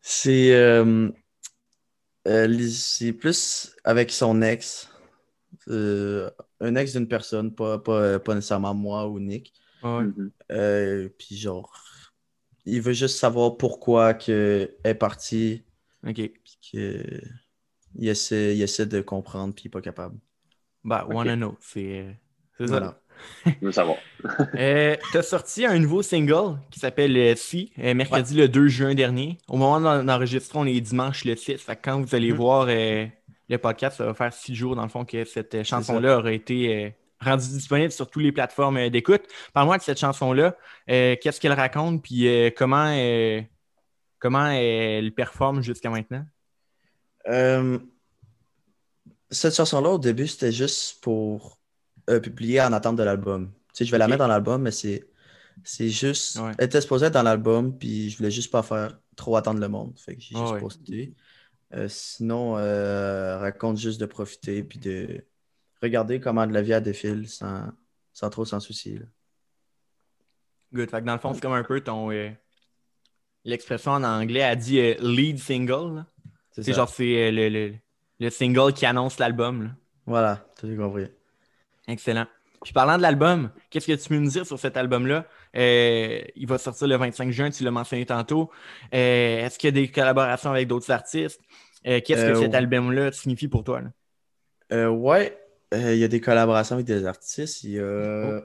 c'est. 0.00 0.52
Euh, 2.26 2.68
c'est 2.68 3.12
plus 3.12 3.74
avec 3.84 4.10
son 4.10 4.42
ex. 4.42 4.90
Euh, 5.68 6.30
un 6.60 6.74
ex 6.74 6.92
d'une 6.92 7.08
personne, 7.08 7.54
pas, 7.54 7.78
pas, 7.78 8.18
pas, 8.18 8.34
nécessairement 8.34 8.74
moi 8.74 9.08
ou 9.08 9.18
Nick. 9.20 9.52
Mm-hmm. 9.82 11.10
puis 11.10 11.36
genre, 11.36 11.72
il 12.64 12.80
veut 12.80 12.92
juste 12.92 13.18
savoir 13.18 13.56
pourquoi 13.56 14.14
que 14.14 14.74
est 14.82 14.94
partie. 14.94 15.62
OK. 16.06 16.14
Puis 16.14 16.58
que, 16.72 17.20
il, 17.94 18.08
essaie, 18.08 18.56
il 18.56 18.62
essaie 18.62 18.86
de 18.86 19.00
comprendre, 19.00 19.54
puis 19.54 19.64
il 19.64 19.68
n'est 19.68 19.72
pas 19.72 19.80
capable. 19.80 20.18
Bah, 20.82 21.04
okay. 21.04 21.14
wanna 21.14 21.36
know. 21.36 21.56
C'est 21.60 22.16
ça. 22.58 23.00
Je 23.44 23.52
veux 23.60 23.72
savoir. 23.72 23.96
euh, 24.54 24.96
tu 25.10 25.18
as 25.18 25.22
sorti 25.22 25.66
un 25.66 25.78
nouveau 25.78 26.02
single 26.02 26.58
qui 26.70 26.80
s'appelle 26.80 27.16
euh, 27.16 27.34
Si, 27.36 27.72
euh, 27.78 27.94
mercredi 27.94 28.34
le 28.34 28.48
2 28.48 28.68
juin 28.68 28.94
dernier. 28.94 29.38
Au 29.48 29.56
moment 29.56 30.02
d'enregistrer, 30.02 30.58
on 30.58 30.66
est 30.66 30.80
dimanche 30.80 31.24
le 31.24 31.36
6. 31.36 31.58
Fait 31.58 31.76
quand 31.76 32.00
vous 32.00 32.14
allez 32.14 32.32
mm-hmm. 32.32 32.36
voir 32.36 32.66
euh, 32.68 33.06
le 33.48 33.58
podcast, 33.58 33.98
ça 33.98 34.06
va 34.06 34.14
faire 34.14 34.32
six 34.32 34.54
jours 34.54 34.76
dans 34.76 34.82
le 34.82 34.88
fond 34.88 35.04
que 35.04 35.24
cette 35.24 35.62
chanson-là 35.62 36.18
aurait 36.18 36.36
été 36.36 36.94
rendue 37.20 37.46
disponible 37.48 37.92
sur 37.92 38.10
toutes 38.10 38.22
les 38.22 38.32
plateformes 38.32 38.88
d'écoute. 38.90 39.22
Parle-moi 39.52 39.78
de 39.78 39.82
cette 39.82 40.00
chanson-là. 40.00 40.56
Qu'est-ce 40.86 41.40
qu'elle 41.40 41.52
raconte 41.52 42.02
puis 42.02 42.28
comment, 42.56 42.92
comment 44.18 44.48
elle 44.48 45.12
performe 45.12 45.62
jusqu'à 45.62 45.90
maintenant? 45.90 46.24
cette 49.30 49.54
chanson-là, 49.54 49.90
au 49.90 49.98
début, 49.98 50.26
c'était 50.26 50.52
juste 50.52 51.00
pour 51.02 51.58
euh, 52.08 52.20
publié 52.20 52.60
en 52.60 52.72
attente 52.72 52.96
de 52.96 53.02
l'album. 53.02 53.50
Tu 53.74 53.78
sais, 53.78 53.84
je 53.84 53.90
vais 53.90 53.98
la 53.98 54.06
mettre 54.06 54.18
dans 54.18 54.28
l'album, 54.28 54.62
mais 54.62 54.70
c'est, 54.70 55.08
c'est 55.64 55.88
juste. 55.88 56.38
Elle 56.58 56.66
était 56.66 56.80
supposée 56.80 57.06
être 57.06 57.14
dans 57.14 57.22
l'album, 57.22 57.76
puis 57.76 58.10
je 58.10 58.16
voulais 58.16 58.30
juste 58.30 58.52
pas 58.52 58.62
faire 58.62 58.98
trop 59.16 59.36
attendre 59.36 59.60
le 59.60 59.68
monde. 59.68 59.98
Fait 59.98 60.14
que 60.14 60.22
j'ai 60.22 60.36
juste 60.36 60.58
posté. 60.60 61.14
Euh, 61.74 61.88
sinon, 61.88 62.56
euh, 62.58 63.38
raconte 63.38 63.76
juste 63.76 64.00
de 64.00 64.06
profiter, 64.06 64.62
puis 64.62 64.78
de 64.78 65.24
regarder 65.82 66.20
comment 66.20 66.46
de 66.46 66.52
la 66.52 66.62
vie 66.62 66.72
a 66.72 66.80
défile 66.80 67.28
sans, 67.28 67.72
sans 68.12 68.30
trop 68.30 68.44
s'en 68.44 68.60
soucier. 68.60 69.00
Good. 70.72 70.90
Fait 70.90 71.00
que 71.00 71.06
dans 71.06 71.14
le 71.14 71.18
fond, 71.18 71.34
c'est 71.34 71.40
comme 71.40 71.52
un 71.52 71.64
peu 71.64 71.80
ton. 71.80 72.10
L'expression 73.44 73.92
en 73.92 74.04
anglais 74.04 74.42
a 74.42 74.54
dit 74.54 74.94
lead 75.00 75.38
single. 75.38 76.04
C'est 76.52 76.72
genre, 76.72 76.88
c'est 76.88 77.30
le, 77.30 77.74
le, 78.18 78.30
single 78.30 78.72
qui 78.72 78.86
annonce 78.86 79.18
l'album. 79.18 79.74
Voilà, 80.06 80.46
tu 80.58 80.72
as 80.72 80.76
compris. 80.76 81.08
Excellent. 81.88 82.26
Puis 82.62 82.72
parlant 82.72 82.96
de 82.96 83.02
l'album, 83.02 83.50
qu'est-ce 83.70 83.86
que 83.86 83.92
tu 83.92 84.08
peux 84.08 84.16
nous 84.16 84.28
dire 84.28 84.46
sur 84.46 84.58
cet 84.58 84.76
album-là? 84.76 85.26
Euh, 85.56 86.20
il 86.34 86.46
va 86.46 86.58
sortir 86.58 86.88
le 86.88 86.96
25 86.96 87.30
juin, 87.30 87.50
tu 87.50 87.62
l'as 87.62 87.70
mentionné 87.70 88.04
tantôt. 88.06 88.50
Euh, 88.94 89.46
est-ce 89.46 89.58
qu'il 89.58 89.68
y 89.68 89.72
a 89.78 89.80
des 89.82 89.88
collaborations 89.88 90.50
avec 90.50 90.66
d'autres 90.68 90.90
artistes? 90.90 91.40
Euh, 91.86 92.00
qu'est-ce 92.04 92.32
que 92.32 92.34
cet 92.34 92.54
album-là 92.54 93.12
signifie 93.12 93.48
pour 93.48 93.62
toi? 93.62 93.82
Là? 94.70 94.90
ouais, 94.90 95.38
il 95.72 95.96
y 95.96 96.04
a 96.04 96.08
des 96.08 96.20
collaborations 96.20 96.74
avec 96.74 96.86
des 96.86 97.06
artistes. 97.06 97.62
Il, 97.62 97.80
oh. 97.80 98.40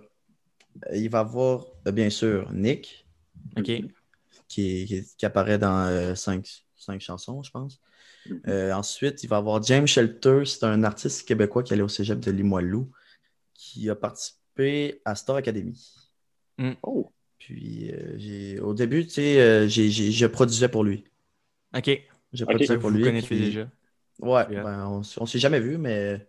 il 0.94 1.10
va 1.10 1.18
y 1.18 1.22
avoir, 1.22 1.66
bien 1.92 2.10
sûr, 2.10 2.52
Nick. 2.52 3.08
Qui, 4.48 5.16
qui, 5.18 5.26
apparaît 5.26 5.58
dans 5.58 6.16
cinq, 6.16 6.64
cinq, 6.76 7.02
chansons, 7.02 7.42
je 7.42 7.52
pense. 7.52 7.80
Mm-hmm. 8.30 8.74
ensuite, 8.74 9.24
il 9.24 9.28
va 9.28 9.38
y 9.38 9.40
avoir 9.40 9.64
James 9.64 9.88
Shelter. 9.88 10.44
C'est 10.46 10.64
un 10.66 10.84
artiste 10.84 11.28
québécois 11.28 11.64
qui 11.64 11.74
allait 11.74 11.82
au 11.82 11.88
cégep 11.88 12.20
de 12.20 12.30
Limoilou 12.30 12.92
qui 13.62 13.92
a 13.92 13.96
participé 13.96 15.02
à 15.06 15.14
Star 15.14 15.36
Academy. 15.36 15.80
Mm. 16.58 16.72
Oh. 16.82 17.12
Puis 17.38 17.92
euh, 17.92 18.60
au 18.64 18.74
début, 18.74 19.06
tu 19.06 19.12
sais, 19.12 19.40
euh, 19.40 19.68
je 19.68 20.26
produisais 20.26 20.68
pour 20.68 20.84
lui. 20.84 21.04
OK. 21.76 21.90
Je 22.34 22.44
produisais 22.44 22.80
pour 22.80 22.90
lui. 22.90 23.04
Vous 23.04 23.28
déjà. 23.30 23.70
Ouais, 24.20 24.46
ben, 24.48 24.88
on, 24.88 25.00
ne 25.00 25.28
s'est 25.28 25.40
jamais 25.40 25.60
vu, 25.60 25.78
mais 25.78 26.28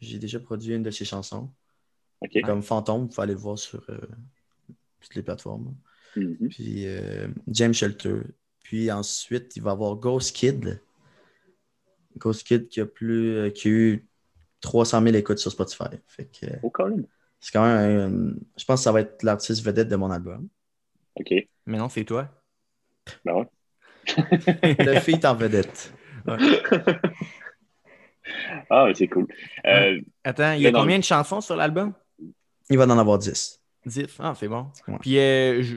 j'ai 0.00 0.18
déjà 0.18 0.40
produit 0.40 0.74
une 0.74 0.82
de 0.82 0.90
ses 0.90 1.04
chansons. 1.04 1.50
Comme 2.44 2.62
Fantôme, 2.62 3.08
il 3.10 3.14
faut 3.14 3.22
aller 3.22 3.34
le 3.34 3.38
voir 3.38 3.58
sur 3.58 3.82
euh, 3.90 3.98
toutes 5.00 5.14
les 5.14 5.22
plateformes. 5.22 5.74
Mm-hmm. 6.16 6.48
Puis 6.48 6.86
James 7.48 7.74
Shelter. 7.74 8.22
Puis 8.62 8.90
ensuite, 8.90 9.54
il 9.56 9.62
va 9.62 9.70
y 9.70 9.72
avoir 9.72 9.96
Ghost 9.96 10.34
Kid. 10.34 10.80
Ghost 12.16 12.46
Kid 12.46 12.68
qui 12.68 12.80
a, 12.80 12.86
plus, 12.86 13.52
qui 13.52 13.68
a 13.68 13.70
eu 13.70 14.09
300 14.60 15.02
000 15.02 15.14
écoutes 15.16 15.38
sur 15.38 15.50
Spotify. 15.50 15.96
Fait 16.06 16.26
que, 16.26 16.46
oh, 16.62 16.70
quand 16.70 16.88
même. 16.88 17.06
C'est 17.40 17.52
quand 17.52 17.64
même. 17.64 18.38
je 18.56 18.64
pense 18.64 18.80
que 18.80 18.84
ça 18.84 18.92
va 18.92 19.00
être 19.00 19.22
l'artiste 19.22 19.64
vedette 19.64 19.88
de 19.88 19.96
mon 19.96 20.10
album. 20.10 20.48
OK. 21.14 21.32
Mais 21.66 21.78
non, 21.78 21.88
c'est 21.88 22.04
toi. 22.04 22.28
Ben 23.24 23.34
ouais. 23.34 23.48
Le 24.78 25.00
feat 25.00 25.24
en 25.24 25.34
vedette. 25.34 25.92
ah, 28.70 28.88
c'est 28.94 29.08
cool. 29.08 29.26
Euh, 29.66 30.00
Attends, 30.24 30.52
il 30.52 30.62
y 30.62 30.66
a 30.66 30.72
combien 30.72 30.98
de 30.98 31.04
chansons 31.04 31.40
sur 31.40 31.56
l'album? 31.56 31.94
Il 32.68 32.78
va 32.78 32.84
en 32.84 32.98
avoir 32.98 33.18
10. 33.18 33.60
10. 33.86 34.06
Ah, 34.18 34.34
c'est 34.38 34.48
bon. 34.48 34.66
Puis, 35.00 35.18
euh, 35.18 35.62
je, 35.62 35.76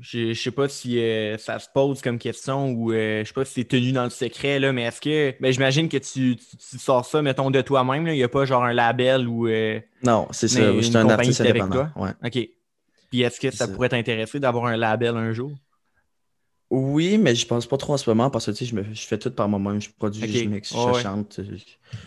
je, 0.00 0.34
sais 0.34 0.50
pas 0.50 0.68
si 0.68 0.98
euh, 0.98 1.38
ça 1.38 1.58
se 1.58 1.68
pose 1.72 2.02
comme 2.02 2.18
question 2.18 2.70
ou 2.70 2.92
euh, 2.92 3.22
je 3.22 3.28
sais 3.28 3.34
pas 3.34 3.44
si 3.44 3.54
c'est 3.54 3.64
tenu 3.64 3.92
dans 3.92 4.04
le 4.04 4.10
secret, 4.10 4.58
là, 4.58 4.72
mais 4.72 4.82
est-ce 4.82 5.00
que. 5.00 5.34
Ben, 5.40 5.52
j'imagine 5.52 5.88
que 5.88 5.96
tu, 5.96 6.38
sors 6.58 7.06
ça, 7.06 7.22
mettons, 7.22 7.50
de 7.50 7.62
toi-même. 7.62 8.06
Il 8.06 8.14
n'y 8.14 8.22
a 8.22 8.28
pas 8.28 8.44
genre 8.44 8.64
un 8.64 8.74
label 8.74 9.26
ou. 9.26 9.48
Euh, 9.48 9.80
non, 10.02 10.28
c'est 10.32 10.48
ça. 10.48 10.72
Je 10.72 10.80
suis 10.80 10.96
un 10.96 11.08
artiste 11.08 11.40
indépendant. 11.40 11.88
Ouais. 11.96 12.10
OK. 12.24 12.48
Puis 13.10 13.22
est-ce 13.22 13.40
que 13.40 13.50
ça 13.50 13.68
pourrait 13.68 13.88
t'intéresser 13.88 14.38
d'avoir 14.40 14.66
un 14.66 14.76
label 14.76 15.16
un 15.16 15.32
jour? 15.32 15.52
Oui, 16.68 17.16
mais 17.16 17.34
je 17.34 17.46
pense 17.46 17.66
pas 17.66 17.76
trop 17.76 17.94
en 17.94 17.96
ce 17.96 18.10
moment 18.10 18.28
parce 18.28 18.46
que 18.46 18.64
je, 18.64 18.74
me, 18.74 18.82
je 18.92 19.06
fais 19.06 19.18
tout 19.18 19.30
par 19.30 19.48
moi-même. 19.48 19.80
Je 19.80 19.88
produis, 19.96 20.26
je 20.26 20.44
mixe, 20.48 20.74
je 20.74 21.00
chante. 21.00 21.40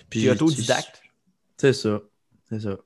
Puis 0.10 0.26
es 0.26 0.30
autodidacte? 0.30 1.02
C'est 1.58 1.74
ça. 1.74 2.02
C'est 2.50 2.60
ça. 2.60 2.78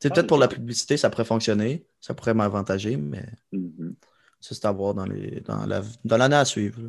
C'est 0.00 0.08
peut-être 0.08 0.24
ah, 0.24 0.28
pour 0.28 0.38
la 0.38 0.48
publicité, 0.48 0.96
ça 0.96 1.10
pourrait 1.10 1.24
fonctionner 1.24 1.84
ça 2.00 2.14
pourrait 2.14 2.34
m'avantager, 2.34 2.96
mais 2.96 3.24
mm-hmm. 3.52 3.94
ça, 4.40 4.54
c'est 4.54 4.64
à 4.64 4.72
voir 4.72 4.94
dans, 4.94 5.04
les, 5.04 5.40
dans, 5.40 5.66
la, 5.66 5.82
dans 6.04 6.16
l'année 6.16 6.36
à 6.36 6.44
suivre. 6.44 6.80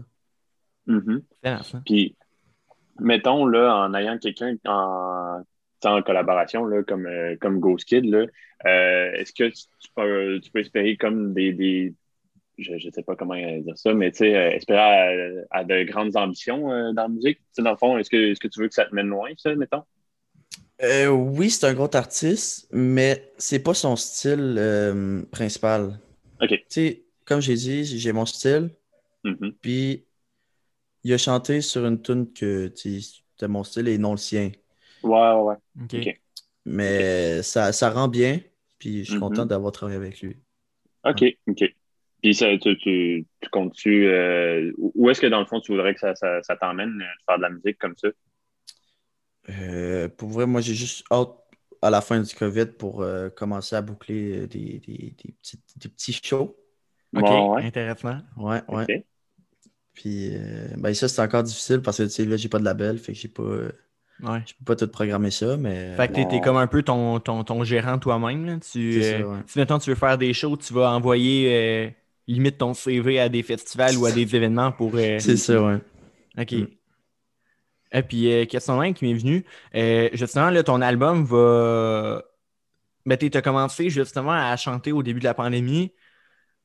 Mm-hmm. 0.87 1.81
Puis, 1.85 2.15
mettons, 2.99 3.45
là, 3.45 3.75
en 3.75 3.93
ayant 3.93 4.17
quelqu'un 4.17 4.55
en, 4.65 5.43
en 5.83 6.01
collaboration, 6.01 6.65
là, 6.65 6.83
comme, 6.83 7.05
euh, 7.05 7.35
comme 7.39 7.59
Ghost 7.59 7.85
Kid, 7.85 8.05
là, 8.05 8.25
euh, 8.65 9.11
est-ce 9.13 9.33
que 9.33 9.49
tu, 9.49 9.89
peux, 9.95 10.39
tu, 10.41 10.49
peux, 10.51 10.59
espérer 10.59 10.95
comme 10.95 11.33
des, 11.33 11.51
des 11.53 11.93
je 12.57 12.73
ne 12.73 12.91
sais 12.91 13.03
pas 13.03 13.15
comment 13.15 13.35
dire 13.35 13.77
ça, 13.77 13.93
mais 13.93 14.11
tu 14.11 14.19
sais, 14.19 14.35
euh, 14.35 14.51
espérer 14.51 15.45
à, 15.49 15.63
de 15.63 15.83
grandes 15.83 16.15
ambitions 16.15 16.93
dans 16.93 17.03
la 17.03 17.07
musique? 17.07 17.39
dans 17.57 17.71
le 17.71 17.77
fond, 17.77 17.97
est-ce 17.97 18.09
que, 18.09 18.17
est-ce 18.17 18.39
que 18.39 18.47
tu 18.47 18.61
veux 18.61 18.67
que 18.67 18.73
ça 18.73 18.85
te 18.85 18.93
mène 18.95 19.07
loin, 19.07 19.31
ça, 19.37 19.55
mettons? 19.55 19.83
Euh, 20.83 21.09
oui, 21.09 21.49
c'est 21.49 21.67
un 21.67 21.73
gros 21.73 21.93
artiste, 21.95 22.67
mais 22.71 23.31
c'est 23.37 23.61
pas 23.61 23.73
son 23.73 23.95
style 23.95 24.55
euh, 24.57 25.21
principal. 25.31 25.99
OK. 26.41 26.49
Tu 26.49 26.63
sais, 26.69 27.03
comme 27.25 27.39
j'ai 27.39 27.55
dit, 27.55 27.85
j'ai 27.85 28.11
mon 28.11 28.25
style. 28.25 28.71
Mm-hmm. 29.23 29.53
Puis, 29.61 30.05
il 31.03 31.13
a 31.13 31.17
chanté 31.17 31.61
sur 31.61 31.85
une 31.85 32.01
tune 32.01 32.31
que 32.33 32.71
c'était 32.75 33.47
mon 33.47 33.63
style 33.63 33.87
et 33.87 33.97
non 33.97 34.11
le 34.11 34.17
sien. 34.17 34.51
Ouais, 35.03 35.33
ouais, 35.33 35.55
OK. 35.83 36.19
Mais 36.65 37.41
Ça, 37.43 37.71
ça 37.73 37.89
rend 37.89 38.07
bien, 38.07 38.39
puis 38.79 39.03
je 39.03 39.11
suis 39.11 39.19
content 39.19 39.45
mm-hmm. 39.45 39.47
d'avoir 39.47 39.71
travaillé 39.71 39.97
avec 39.97 40.21
lui. 40.21 40.37
OK, 41.03 41.23
OK. 41.47 41.63
Puis, 42.21 42.35
ça, 42.35 42.55
tu, 42.57 42.77
tu, 42.77 43.25
comptes-tu. 43.51 44.07
Euh, 44.07 44.71
où 44.77 45.09
est-ce 45.09 45.21
que 45.21 45.27
dans 45.27 45.39
le 45.39 45.45
fond, 45.45 45.59
tu 45.59 45.71
voudrais 45.71 45.93
que 45.93 45.99
ça, 45.99 46.13
ça, 46.15 46.41
ça 46.43 46.55
t'emmène 46.55 46.99
de 46.99 47.03
faire 47.25 47.37
de 47.37 47.41
la 47.41 47.49
musique 47.49 47.79
comme 47.79 47.95
ça? 47.97 48.09
Euh, 49.49 50.07
pour 50.09 50.29
vrai, 50.29 50.45
moi, 50.45 50.61
j'ai 50.61 50.73
juste 50.73 51.03
hâte 51.11 51.29
à 51.81 51.89
la 51.89 52.01
fin 52.01 52.19
du 52.19 52.33
COVID 52.33 52.67
pour 52.77 53.01
euh, 53.01 53.29
commencer 53.29 53.75
à 53.75 53.81
boucler 53.81 54.41
euh, 54.41 54.47
des, 54.47 54.79
des, 54.79 55.15
des, 55.23 55.31
petits, 55.41 55.59
des 55.77 55.89
petits 55.89 56.19
shows. 56.23 56.55
OK, 57.15 57.27
intéressant. 57.63 58.19
Ouais, 58.37 58.61
ouais. 58.69 59.05
Puis, 59.93 60.31
ben, 60.77 60.93
ça, 60.93 61.07
c'est 61.09 61.21
encore 61.21 61.43
difficile 61.43 61.81
parce 61.81 61.97
que, 61.97 62.03
tu 62.03 62.09
sais, 62.09 62.25
là, 62.25 62.37
j'ai 62.37 62.47
pas 62.47 62.59
de 62.59 62.63
label, 62.63 62.97
fait 62.97 63.11
que 63.11 63.19
j'ai 63.19 63.27
pas. 63.27 63.43
Ouais. 63.43 64.39
Je 64.45 64.53
peux 64.53 64.63
pas 64.65 64.75
tout 64.75 64.87
programmer 64.87 65.31
ça, 65.31 65.57
mais. 65.57 65.95
Fait 65.95 66.07
que 66.07 66.13
t'es, 66.13 66.39
comme 66.39 66.55
un 66.55 66.67
peu 66.67 66.83
ton, 66.83 67.19
ton, 67.19 67.43
ton 67.43 67.63
gérant 67.65 67.99
toi-même. 67.99 68.59
Tu, 68.61 69.03
ça, 69.03 69.17
Si 69.47 69.59
maintenant 69.59 69.79
tu 69.79 69.89
veux 69.89 69.95
faire 69.97 70.17
des 70.17 70.33
shows, 70.33 70.55
tu 70.55 70.73
vas 70.73 70.91
envoyer 70.91 71.93
limite 72.27 72.59
ton 72.59 72.73
CV 72.73 73.19
à 73.19 73.27
des 73.27 73.43
festivals 73.43 73.97
ou 73.97 74.05
à 74.05 74.11
des 74.13 74.33
événements 74.35 74.71
pour. 74.71 74.93
C'est 74.93 75.35
ça, 75.35 75.61
ouais. 75.61 75.79
OK. 76.37 76.51
Mm. 76.53 76.67
Et 77.91 78.03
puis, 78.03 78.31
euh, 78.31 78.45
question 78.45 78.79
1 78.79 78.93
qui 78.93 79.05
m'est 79.05 79.19
venue. 79.19 79.45
Euh, 79.75 80.09
justement, 80.13 80.49
là, 80.49 80.63
ton 80.63 80.81
album 80.81 81.25
va. 81.25 82.23
Ben, 83.05 83.17
tu 83.17 83.35
as 83.35 83.41
commencé 83.41 83.89
justement 83.89 84.31
à 84.31 84.55
chanter 84.57 84.91
au 84.91 85.03
début 85.03 85.19
de 85.19 85.25
la 85.25 85.33
pandémie. 85.33 85.93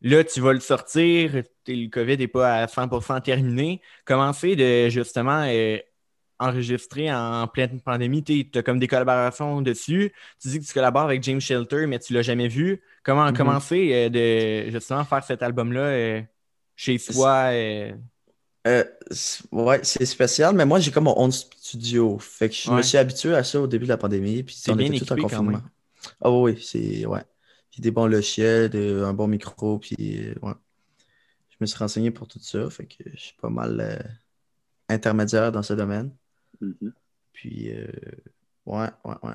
Là, 0.03 0.23
tu 0.25 0.41
vas 0.41 0.53
le 0.53 0.61
sortir. 0.61 1.43
Le 1.67 1.89
COVID 1.89 2.19
n'est 2.19 2.29
pas 2.29 2.63
à 2.63 2.67
100% 2.67 3.21
terminé. 3.23 3.81
Commencer 4.05 4.55
de 4.55 4.89
justement 4.91 5.45
euh, 5.49 5.79
enregistrer 6.39 7.13
en 7.13 7.49
pleine 7.49 7.81
pandémie? 7.81 8.23
Tu 8.23 8.47
as 8.55 8.63
comme 8.63 8.79
des 8.79 8.89
collaborations 8.89 9.63
dessus. 9.63 10.13
Tu 10.41 10.49
dis 10.49 10.61
que 10.61 10.67
tu 10.67 10.75
collabores 10.75 11.05
avec 11.05 11.23
James 11.23 11.41
Shelter, 11.41 11.87
mais 11.87 11.99
tu 11.99 12.13
ne 12.13 12.19
l'as 12.19 12.23
jamais 12.23 12.49
vu. 12.49 12.83
Comment 13.03 13.27
mm-hmm. 13.31 13.37
commencer 13.37 14.11
de 14.11 14.71
justement 14.71 15.05
faire 15.05 15.25
cet 15.25 15.43
album-là 15.43 16.23
chez 16.77 16.99
soi? 16.99 17.53
Euh, 18.67 18.85
ouais, 19.53 19.81
c'est 19.83 20.07
spécial, 20.07 20.55
mais 20.55 20.67
moi, 20.67 20.81
j'ai 20.81 20.91
comme 20.91 21.05
mon 21.05 21.19
own 21.19 21.31
studio. 21.31 22.19
Fait 22.19 22.49
que 22.49 22.55
je 22.55 22.71
me 22.71 22.83
suis 22.83 22.99
habitué 22.99 23.35
à 23.35 23.45
ça 23.45 23.61
au 23.61 23.67
début 23.67 23.85
de 23.85 23.91
la 23.91 23.97
pandémie. 23.97 24.43
Puis 24.43 24.57
c'est 24.59 24.75
bien 24.75 24.91
tout 24.91 25.13
en 25.13 25.17
confinement. 25.17 25.63
Ah 26.21 26.31
oui, 26.31 26.61
c'est. 26.63 27.07
Ouais. 27.07 27.23
Puis 27.71 27.81
des 27.81 27.91
bons 27.91 28.07
logiciels, 28.07 28.75
un 28.77 29.13
bon 29.13 29.29
micro, 29.29 29.79
puis 29.79 30.35
ouais. 30.43 30.53
Je 31.59 31.65
me 31.65 31.67
suis 31.67 31.79
renseigné 31.79 32.11
pour 32.11 32.29
tout 32.29 32.39
ça. 32.39 32.69
Fait 32.69 32.87
que 32.87 33.03
je 33.15 33.19
suis 33.19 33.37
pas 33.37 33.49
mal 33.49 33.81
euh, 33.81 33.97
intermédiaire 34.91 35.53
dans 35.53 35.63
ce 35.63 35.73
domaine. 35.73 36.15
Mm-hmm. 36.61 36.93
Puis, 37.33 37.71
euh, 37.71 37.87
ouais, 38.67 38.89
ouais, 39.05 39.15
ouais. 39.23 39.35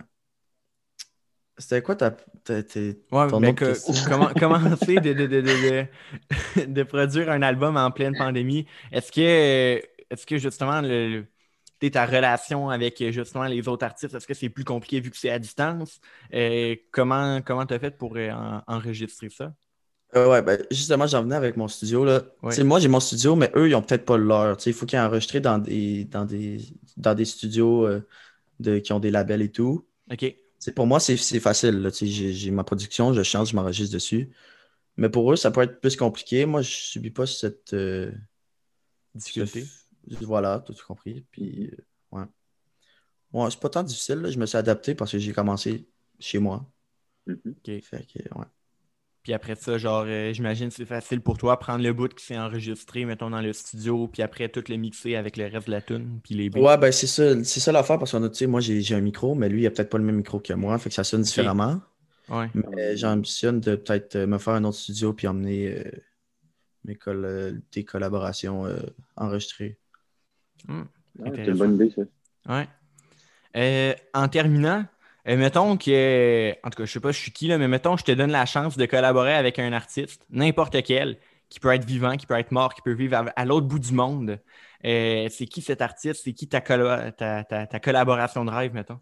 C'était 1.62 1.82
quoi 1.82 1.96
ta, 1.96 2.12
ta, 2.12 2.56
ouais, 2.56 2.64
ton 3.12 3.40
ben 3.40 3.56
comment, 4.10 4.28
Commencer 4.38 4.96
de, 5.00 5.14
de, 5.14 5.28
de, 5.28 6.66
de, 6.66 6.84
produire 6.84 7.30
un 7.30 7.42
album 7.44 7.78
en 7.78 7.92
pleine 7.92 8.16
pandémie, 8.18 8.66
est-ce 8.92 9.12
que, 9.12 9.22
est 9.22 10.26
que 10.26 10.38
justement 10.38 10.82
le, 10.82 11.26
ta 11.80 12.06
relation 12.06 12.70
avec 12.70 13.04
justement 13.12 13.46
les 13.46 13.68
autres 13.68 13.86
artistes, 13.86 14.14
est-ce 14.14 14.28
que 14.28 14.34
c'est 14.34 14.50
plus 14.50 14.64
compliqué 14.64 15.00
vu 15.00 15.12
que 15.12 15.18
c'est 15.18 15.30
à 15.30 15.40
distance? 15.40 16.00
Euh, 16.34 16.76
comment 16.92 17.42
tu 17.42 17.74
as 17.74 17.80
fait 17.80 17.98
pour 17.98 18.16
euh, 18.18 18.32
enregistrer 18.68 19.30
ça? 19.30 19.54
Euh, 20.16 20.30
ouais, 20.30 20.42
ben, 20.42 20.62
justement, 20.72 21.08
j'en 21.08 21.24
venais 21.24 21.36
avec 21.36 21.56
mon 21.56 21.70
studio. 21.70 22.04
Là. 22.04 22.24
Moi, 22.42 22.80
j'ai 22.80 22.90
mon 22.90 23.00
studio, 23.00 23.36
mais 23.36 23.50
eux, 23.56 23.70
ils 23.70 23.72
n'ont 23.72 23.82
peut-être 23.82 24.04
pas 24.04 24.18
leur. 24.18 24.58
Il 24.66 24.74
faut 24.74 24.86
qu'ils 24.86 25.00
enregistrent 25.00 25.40
dans 25.40 25.58
des, 25.58 26.04
dans 26.06 26.26
des, 26.26 26.58
dans 26.98 27.16
des 27.16 27.24
studios 27.24 27.88
de, 28.60 28.80
qui 28.80 28.92
ont 28.92 29.00
des 29.00 29.12
labels 29.12 29.42
et 29.42 29.52
tout. 29.52 29.88
OK 30.12 30.36
pour 30.76 30.86
moi, 30.86 31.00
c'est 31.00 31.18
facile. 31.40 31.90
J'ai 31.94 32.52
ma 32.52 32.64
production, 32.64 33.14
je 33.14 33.24
chante, 33.24 33.48
je 33.48 33.56
m'enregistre 33.56 33.94
dessus. 33.94 34.32
Mais 34.98 35.10
pour 35.10 35.32
eux, 35.32 35.36
ça 35.36 35.52
peut 35.52 35.62
être 35.62 35.80
plus 35.80 35.96
compliqué. 35.96 36.46
Moi, 36.46 36.62
je 36.62 36.70
ne 36.70 36.74
subis 36.74 37.12
pas 37.12 37.26
cette 37.26 37.74
euh, 37.74 38.12
difficulté. 39.16 39.66
Voilà, 40.22 40.60
tout 40.60 40.76
compris. 40.86 41.26
Puis, 41.32 41.72
euh, 42.14 42.26
ouais. 43.32 43.50
c'est 43.50 43.60
pas 43.60 43.70
tant 43.70 43.84
difficile. 43.84 44.28
Je 44.30 44.38
me 44.38 44.46
suis 44.46 44.58
adapté 44.58 44.94
parce 44.94 45.12
que 45.12 45.18
j'ai 45.18 45.34
commencé 45.34 45.88
chez 46.20 46.40
moi. 46.40 46.70
Mm-hmm. 47.28 47.82
Fait 47.82 48.06
que, 48.06 48.20
ouais. 48.38 48.46
Puis 49.24 49.34
après 49.34 49.56
ça, 49.56 49.78
genre, 49.78 50.06
euh, 50.08 50.34
j'imagine 50.34 50.70
que 50.70 50.74
c'est 50.74 50.86
facile 50.86 51.22
pour 51.22 51.38
toi 51.38 51.60
prendre 51.60 51.84
le 51.84 51.94
bout 51.94 52.12
qui 52.14 52.26
s'est 52.26 52.38
enregistré, 52.38 53.06
mettons, 53.06 53.30
dans 53.30 53.42
le 53.42 53.54
studio, 53.54 54.08
puis 54.08 54.24
après 54.24 54.50
tout 54.50 54.64
le 54.68 54.76
mixer 54.78 55.16
avec 55.16 55.38
le 55.38 55.46
reste 55.46 55.68
de 55.68 55.72
la 55.72 55.82
tune, 55.82 56.20
puis 56.24 56.34
les 56.34 56.50
Ouais, 56.50 56.78
ben 56.78 56.92
c'est 56.92 57.08
ça, 57.08 57.44
c'est 57.44 57.60
ça 57.60 57.72
l'affaire 57.72 58.00
parce 58.00 58.12
que 58.12 58.28
tu 58.28 58.36
sais, 58.36 58.48
moi 58.48 58.62
j'ai 58.62 58.96
un 58.96 59.02
micro, 59.02 59.36
mais 59.36 59.48
lui, 59.48 59.62
il 59.62 59.68
a 59.68 59.72
peut-être 59.72 59.90
pas 59.90 60.00
le 60.00 60.04
même 60.04 60.18
micro 60.18 60.40
que 60.40 60.54
moi, 60.54 60.78
fait 60.80 60.90
que 60.90 60.96
ça 60.96 61.04
sonne 61.04 61.22
différemment. 61.22 61.82
Ouais. 62.30 62.50
Mais 62.54 62.98
j'ambitionne 62.98 63.60
de 63.60 63.76
peut-être 63.76 64.18
me 64.18 64.38
faire 64.38 64.54
un 64.54 64.64
autre 64.64 64.78
studio 64.78 65.14
puis 65.14 65.28
emmener 65.28 65.84
mes 66.86 66.98
des 67.72 67.84
collaborations 67.84 68.66
enregistrées. 69.18 69.78
Hmm. 70.68 70.84
c'est 71.24 71.46
une 71.48 71.58
bonne 71.58 71.76
idée, 71.76 71.94
ça. 71.96 72.02
Ouais. 72.56 72.68
Euh, 73.56 73.94
en 74.14 74.28
terminant, 74.28 74.86
euh, 75.28 75.38
mettons 75.38 75.78
que, 75.78 76.52
en 76.64 76.70
tout 76.70 76.78
cas, 76.78 76.86
je 76.86 76.92
sais 76.92 77.00
pas 77.00 77.12
je 77.12 77.20
suis 77.20 77.32
qui, 77.32 77.48
là, 77.48 77.58
mais 77.58 77.68
mettons 77.68 77.96
je 77.98 78.04
te 78.04 78.12
donne 78.12 78.32
la 78.32 78.46
chance 78.46 78.78
de 78.78 78.86
collaborer 78.86 79.34
avec 79.34 79.60
un 79.60 79.72
artiste, 79.74 80.26
n'importe 80.30 80.82
quel, 80.84 81.18
qui 81.50 81.60
peut 81.60 81.74
être 81.74 81.86
vivant, 81.86 82.18
qui 82.18 82.26
peut 82.26 82.40
être 82.40 82.52
mort, 82.52 82.74
qui 82.74 82.82
peut 82.82 82.94
vivre 82.94 83.26
à, 83.36 83.46
l'autre 83.46 83.68
bout 83.68 83.80
du 83.80 83.94
monde. 83.94 84.40
Euh, 84.84 85.28
c'est 85.30 85.46
qui 85.46 85.62
cet 85.62 85.82
artiste? 85.82 86.22
C'est 86.24 86.34
qui 86.34 86.48
ta, 86.48 86.62
ta, 86.62 87.80
collaboration 87.80 88.46
de 88.46 88.52
rêve, 88.52 88.74
mettons? 88.74 89.00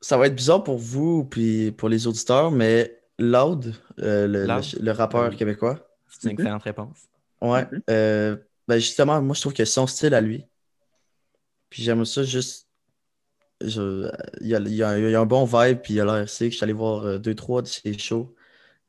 ça 0.00 0.16
va 0.16 0.26
être 0.26 0.34
bizarre 0.34 0.64
pour 0.64 0.78
vous 0.78 1.24
puis 1.24 1.70
pour 1.70 1.88
les 1.88 2.08
auditeurs, 2.08 2.50
mais 2.50 2.98
Loud, 3.18 3.76
le, 3.96 4.90
rappeur 4.90 5.36
québécois. 5.36 5.78
C'est 6.08 6.24
une 6.24 6.32
excellente 6.32 6.64
réponse. 6.64 7.08
Ouais. 7.40 7.64
Mm-hmm. 7.64 8.40
ben 8.66 8.78
justement, 8.78 9.22
moi, 9.22 9.36
je 9.36 9.40
trouve 9.40 9.52
que 9.52 9.64
son 9.64 9.86
style 9.86 10.14
à 10.14 10.20
lui, 10.20 10.44
puis 11.72 11.82
j'aime 11.82 12.04
ça 12.04 12.22
juste. 12.22 12.68
Il, 13.64 14.74
y 14.74 14.82
a, 14.82 15.20
un 15.20 15.26
bon 15.26 15.44
vibe, 15.44 15.78
puis 15.82 15.94
il 15.94 16.00
a 16.00 16.04
l'air 16.04 16.28
sick. 16.28 16.52
Je 16.52 16.56
suis 16.56 16.64
allé 16.64 16.72
voir 16.72 17.04
euh, 17.04 17.18
deux, 17.18 17.34
trois 17.34 17.62
de 17.62 17.66
ses 17.66 17.96
shows, 17.98 18.34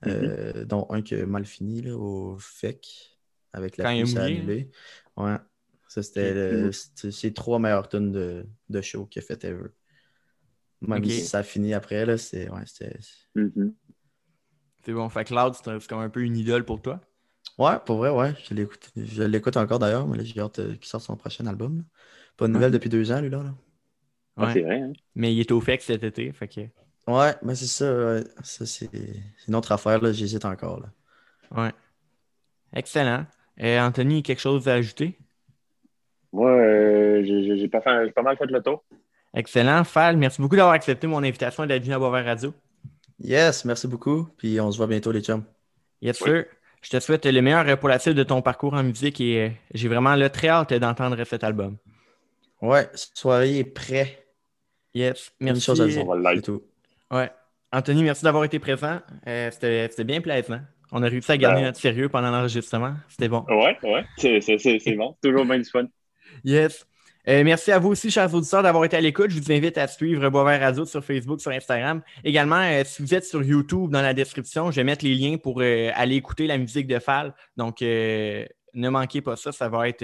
euh, 0.06 0.54
mm-hmm. 0.54 0.66
dont 0.66 0.88
un 0.90 1.02
qui 1.02 1.16
a 1.16 1.26
mal 1.26 1.46
fini 1.46 1.82
là, 1.82 1.96
au 1.96 2.38
FEC, 2.40 3.18
avec 3.54 3.78
la 3.78 3.94
puce 3.94 4.16
annulée. 4.16 4.70
Ouais. 5.18 5.38
Ça, 5.88 6.02
c'était 6.02 6.72
ses 6.72 7.34
trois 7.34 7.60
meilleures 7.60 7.88
tonnes 7.88 8.12
de, 8.12 8.46
de 8.70 8.82
show 8.82 9.06
qu'il 9.06 9.22
a 9.22 9.26
fait 9.26 9.44
ever. 9.44 9.70
Même 10.82 11.06
si 11.06 11.22
ça 11.22 11.40
a 11.40 11.44
fini 11.44 11.74
après, 11.74 12.06
là, 12.06 12.18
c'est. 12.18 12.50
Ouais, 12.50 12.64
c'était. 12.66 12.98
Mm-hmm. 13.36 13.74
C'est 14.86 14.94
bon. 14.94 15.08
Fait 15.10 15.24
Cloud, 15.24 15.54
c'est 15.56 15.88
comme 15.88 16.00
un 16.00 16.10
peu 16.10 16.22
une 16.22 16.36
idole 16.36 16.66
pour 16.66 16.82
toi? 16.82 17.00
Ouais, 17.58 17.78
pour 17.86 17.98
vrai, 17.98 18.10
ouais. 18.10 18.34
Je 18.96 19.24
l'écoute 19.24 19.58
encore 19.58 19.80
d'ailleurs, 19.80 20.08
mais 20.08 20.24
j'ai 20.26 20.40
hâte 20.40 20.60
euh, 20.60 20.76
qu'il 20.76 20.88
sorte 20.88 21.04
son 21.04 21.16
prochain 21.16 21.46
album. 21.46 21.86
Pas 22.38 22.48
de 22.48 22.54
nouvelles 22.54 22.72
depuis 22.72 22.90
deux 22.90 23.12
ans, 23.12 23.22
lui, 23.22 23.30
là. 23.30 23.44
Ah, 24.38 24.52
c'est 24.54 24.62
vrai. 24.62 24.82
Hein? 24.82 24.94
Mais 25.16 25.34
il 25.34 25.40
est 25.40 25.52
au 25.52 25.62
FEC 25.62 25.82
cet 25.82 26.04
été. 26.04 26.32
Fait 26.32 26.48
que... 26.48 26.62
Ouais, 27.08 27.34
mais 27.44 27.56
c'est 27.56 27.68
ça. 27.68 28.22
Ça, 28.44 28.66
c'est 28.66 28.90
une 29.48 29.56
autre 29.56 29.72
affaire. 29.72 30.02
là. 30.02 30.12
J'hésite 30.12 30.46
encore. 30.46 30.80
Là. 30.80 31.64
Ouais. 31.64 31.72
Excellent. 32.74 33.26
Euh, 33.62 33.80
Anthony, 33.80 34.24
quelque 34.24 34.40
chose 34.40 34.68
à 34.68 34.74
ajouter? 34.74 35.18
Moi, 36.32 36.50
euh, 36.50 37.24
j'ai 37.24 37.68
pas, 37.68 37.82
pas 37.82 38.22
mal 38.24 38.38
fait 38.38 38.46
le 38.48 38.62
tour. 38.62 38.84
Excellent. 39.36 39.84
Fal, 39.84 40.18
merci 40.18 40.42
beaucoup 40.42 40.56
d'avoir 40.56 40.74
accepté 40.74 41.06
mon 41.06 41.20
invitation 41.20 41.64
et 41.64 41.68
d'être 41.68 41.84
venu 41.84 41.94
à 41.94 42.00
Boisvert 42.00 42.26
Radio. 42.26 42.54
Yes, 43.20 43.66
merci 43.66 43.88
beaucoup. 43.88 44.28
Puis 44.38 44.60
on 44.60 44.72
se 44.72 44.78
voit 44.78 44.88
bientôt, 44.88 45.12
les 45.12 45.22
chums. 45.22 45.44
Yes, 46.02 46.18
sir. 46.18 46.46
Je 46.82 46.90
te 46.90 47.00
souhaite 47.00 47.26
le 47.26 47.42
meilleur 47.42 47.78
pour 47.80 47.88
la 47.90 48.00
suite 48.00 48.16
de 48.16 48.24
ton 48.24 48.42
parcours 48.42 48.74
en 48.74 48.84
musique 48.84 49.22
et 49.22 49.46
euh, 49.46 49.50
j'ai 49.74 49.88
vraiment 49.88 50.16
le 50.16 50.30
très 50.30 50.50
hâte 50.50 50.74
d'entendre 50.74 51.24
cet 51.24 51.44
album. 51.44 51.78
Ouais, 52.62 52.90
soirée 52.94 53.60
est 53.60 53.64
prêt. 53.64 54.23
Yes, 54.94 55.34
merci. 55.40 55.60
Une 55.60 55.62
chose 55.62 55.82
à 55.82 55.88
dire. 55.88 56.06
Ouais. 57.12 57.32
Anthony, 57.72 58.04
merci 58.04 58.24
d'avoir 58.24 58.44
été 58.44 58.60
présent. 58.60 59.00
Euh, 59.28 59.50
c'était 59.52 60.04
bien 60.04 60.22
plaisant. 60.22 60.60
On 60.92 61.02
a 61.02 61.08
réussi 61.08 61.32
à 61.32 61.38
garder 61.38 61.62
ben. 61.62 61.68
notre 61.68 61.80
sérieux 61.80 62.08
pendant 62.08 62.30
l'enregistrement. 62.30 62.94
C'était 63.10 63.28
bon. 63.28 63.44
Ouais, 63.50 63.76
ouais. 63.82 64.06
C'est 64.18 64.96
bon. 64.96 65.16
Toujours 65.24 65.46
bien 65.46 65.58
du 65.58 65.70
fun. 65.70 65.86
Yes. 66.44 66.86
Euh, 67.28 67.44
merci 67.44 67.72
à 67.72 67.78
vous 67.78 67.90
aussi, 67.90 68.10
chers 68.10 68.34
auditeurs, 68.34 68.64
d'avoir 68.64 68.84
été 68.86 68.98
à 68.98 69.02
l'écoute. 69.02 69.30
Je 69.30 69.40
vous 69.40 69.52
invite 69.52 69.78
à 69.78 69.88
suivre 69.88 70.30
Boisvert 70.30 70.60
Radio 70.60 70.84
sur 70.84 71.06
Facebook, 71.06 71.40
sur 71.40 71.52
Instagram. 71.52 72.02
Également, 72.24 72.62
euh, 72.64 72.82
si 72.84 73.04
vous 73.04 73.14
êtes 73.14 73.24
sur 73.24 73.44
YouTube, 73.44 73.92
dans 73.92 74.02
la 74.02 74.14
description, 74.14 74.72
je 74.72 74.78
vais 74.78 74.84
mettre 74.84 75.06
les 75.06 75.14
liens 75.14 75.38
pour 75.38 75.62
aller 75.62 76.16
écouter 76.16 76.48
la 76.48 76.58
musique 76.58 76.88
de 76.88 76.98
Fall. 76.98 77.34
Donc, 77.56 77.82
ne 77.82 78.90
manquez 78.90 79.22
pas 79.22 79.36
ça. 79.36 79.52
Ça 79.52 79.70
va 79.70 79.88
être 79.88 80.04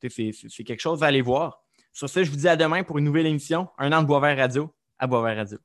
c'est 0.00 0.64
quelque 0.64 0.80
chose 0.80 1.02
à 1.02 1.06
aller 1.06 1.22
voir. 1.22 1.65
Sur 1.96 2.10
ce, 2.10 2.22
je 2.22 2.30
vous 2.30 2.36
dis 2.36 2.46
à 2.46 2.56
demain 2.56 2.84
pour 2.84 2.98
une 2.98 3.06
nouvelle 3.06 3.24
émission, 3.24 3.70
Un 3.78 3.90
an 3.92 4.02
de 4.02 4.06
Boisvert 4.06 4.36
Radio 4.36 4.70
à 4.98 5.06
Boisvert 5.06 5.34
Radio. 5.34 5.58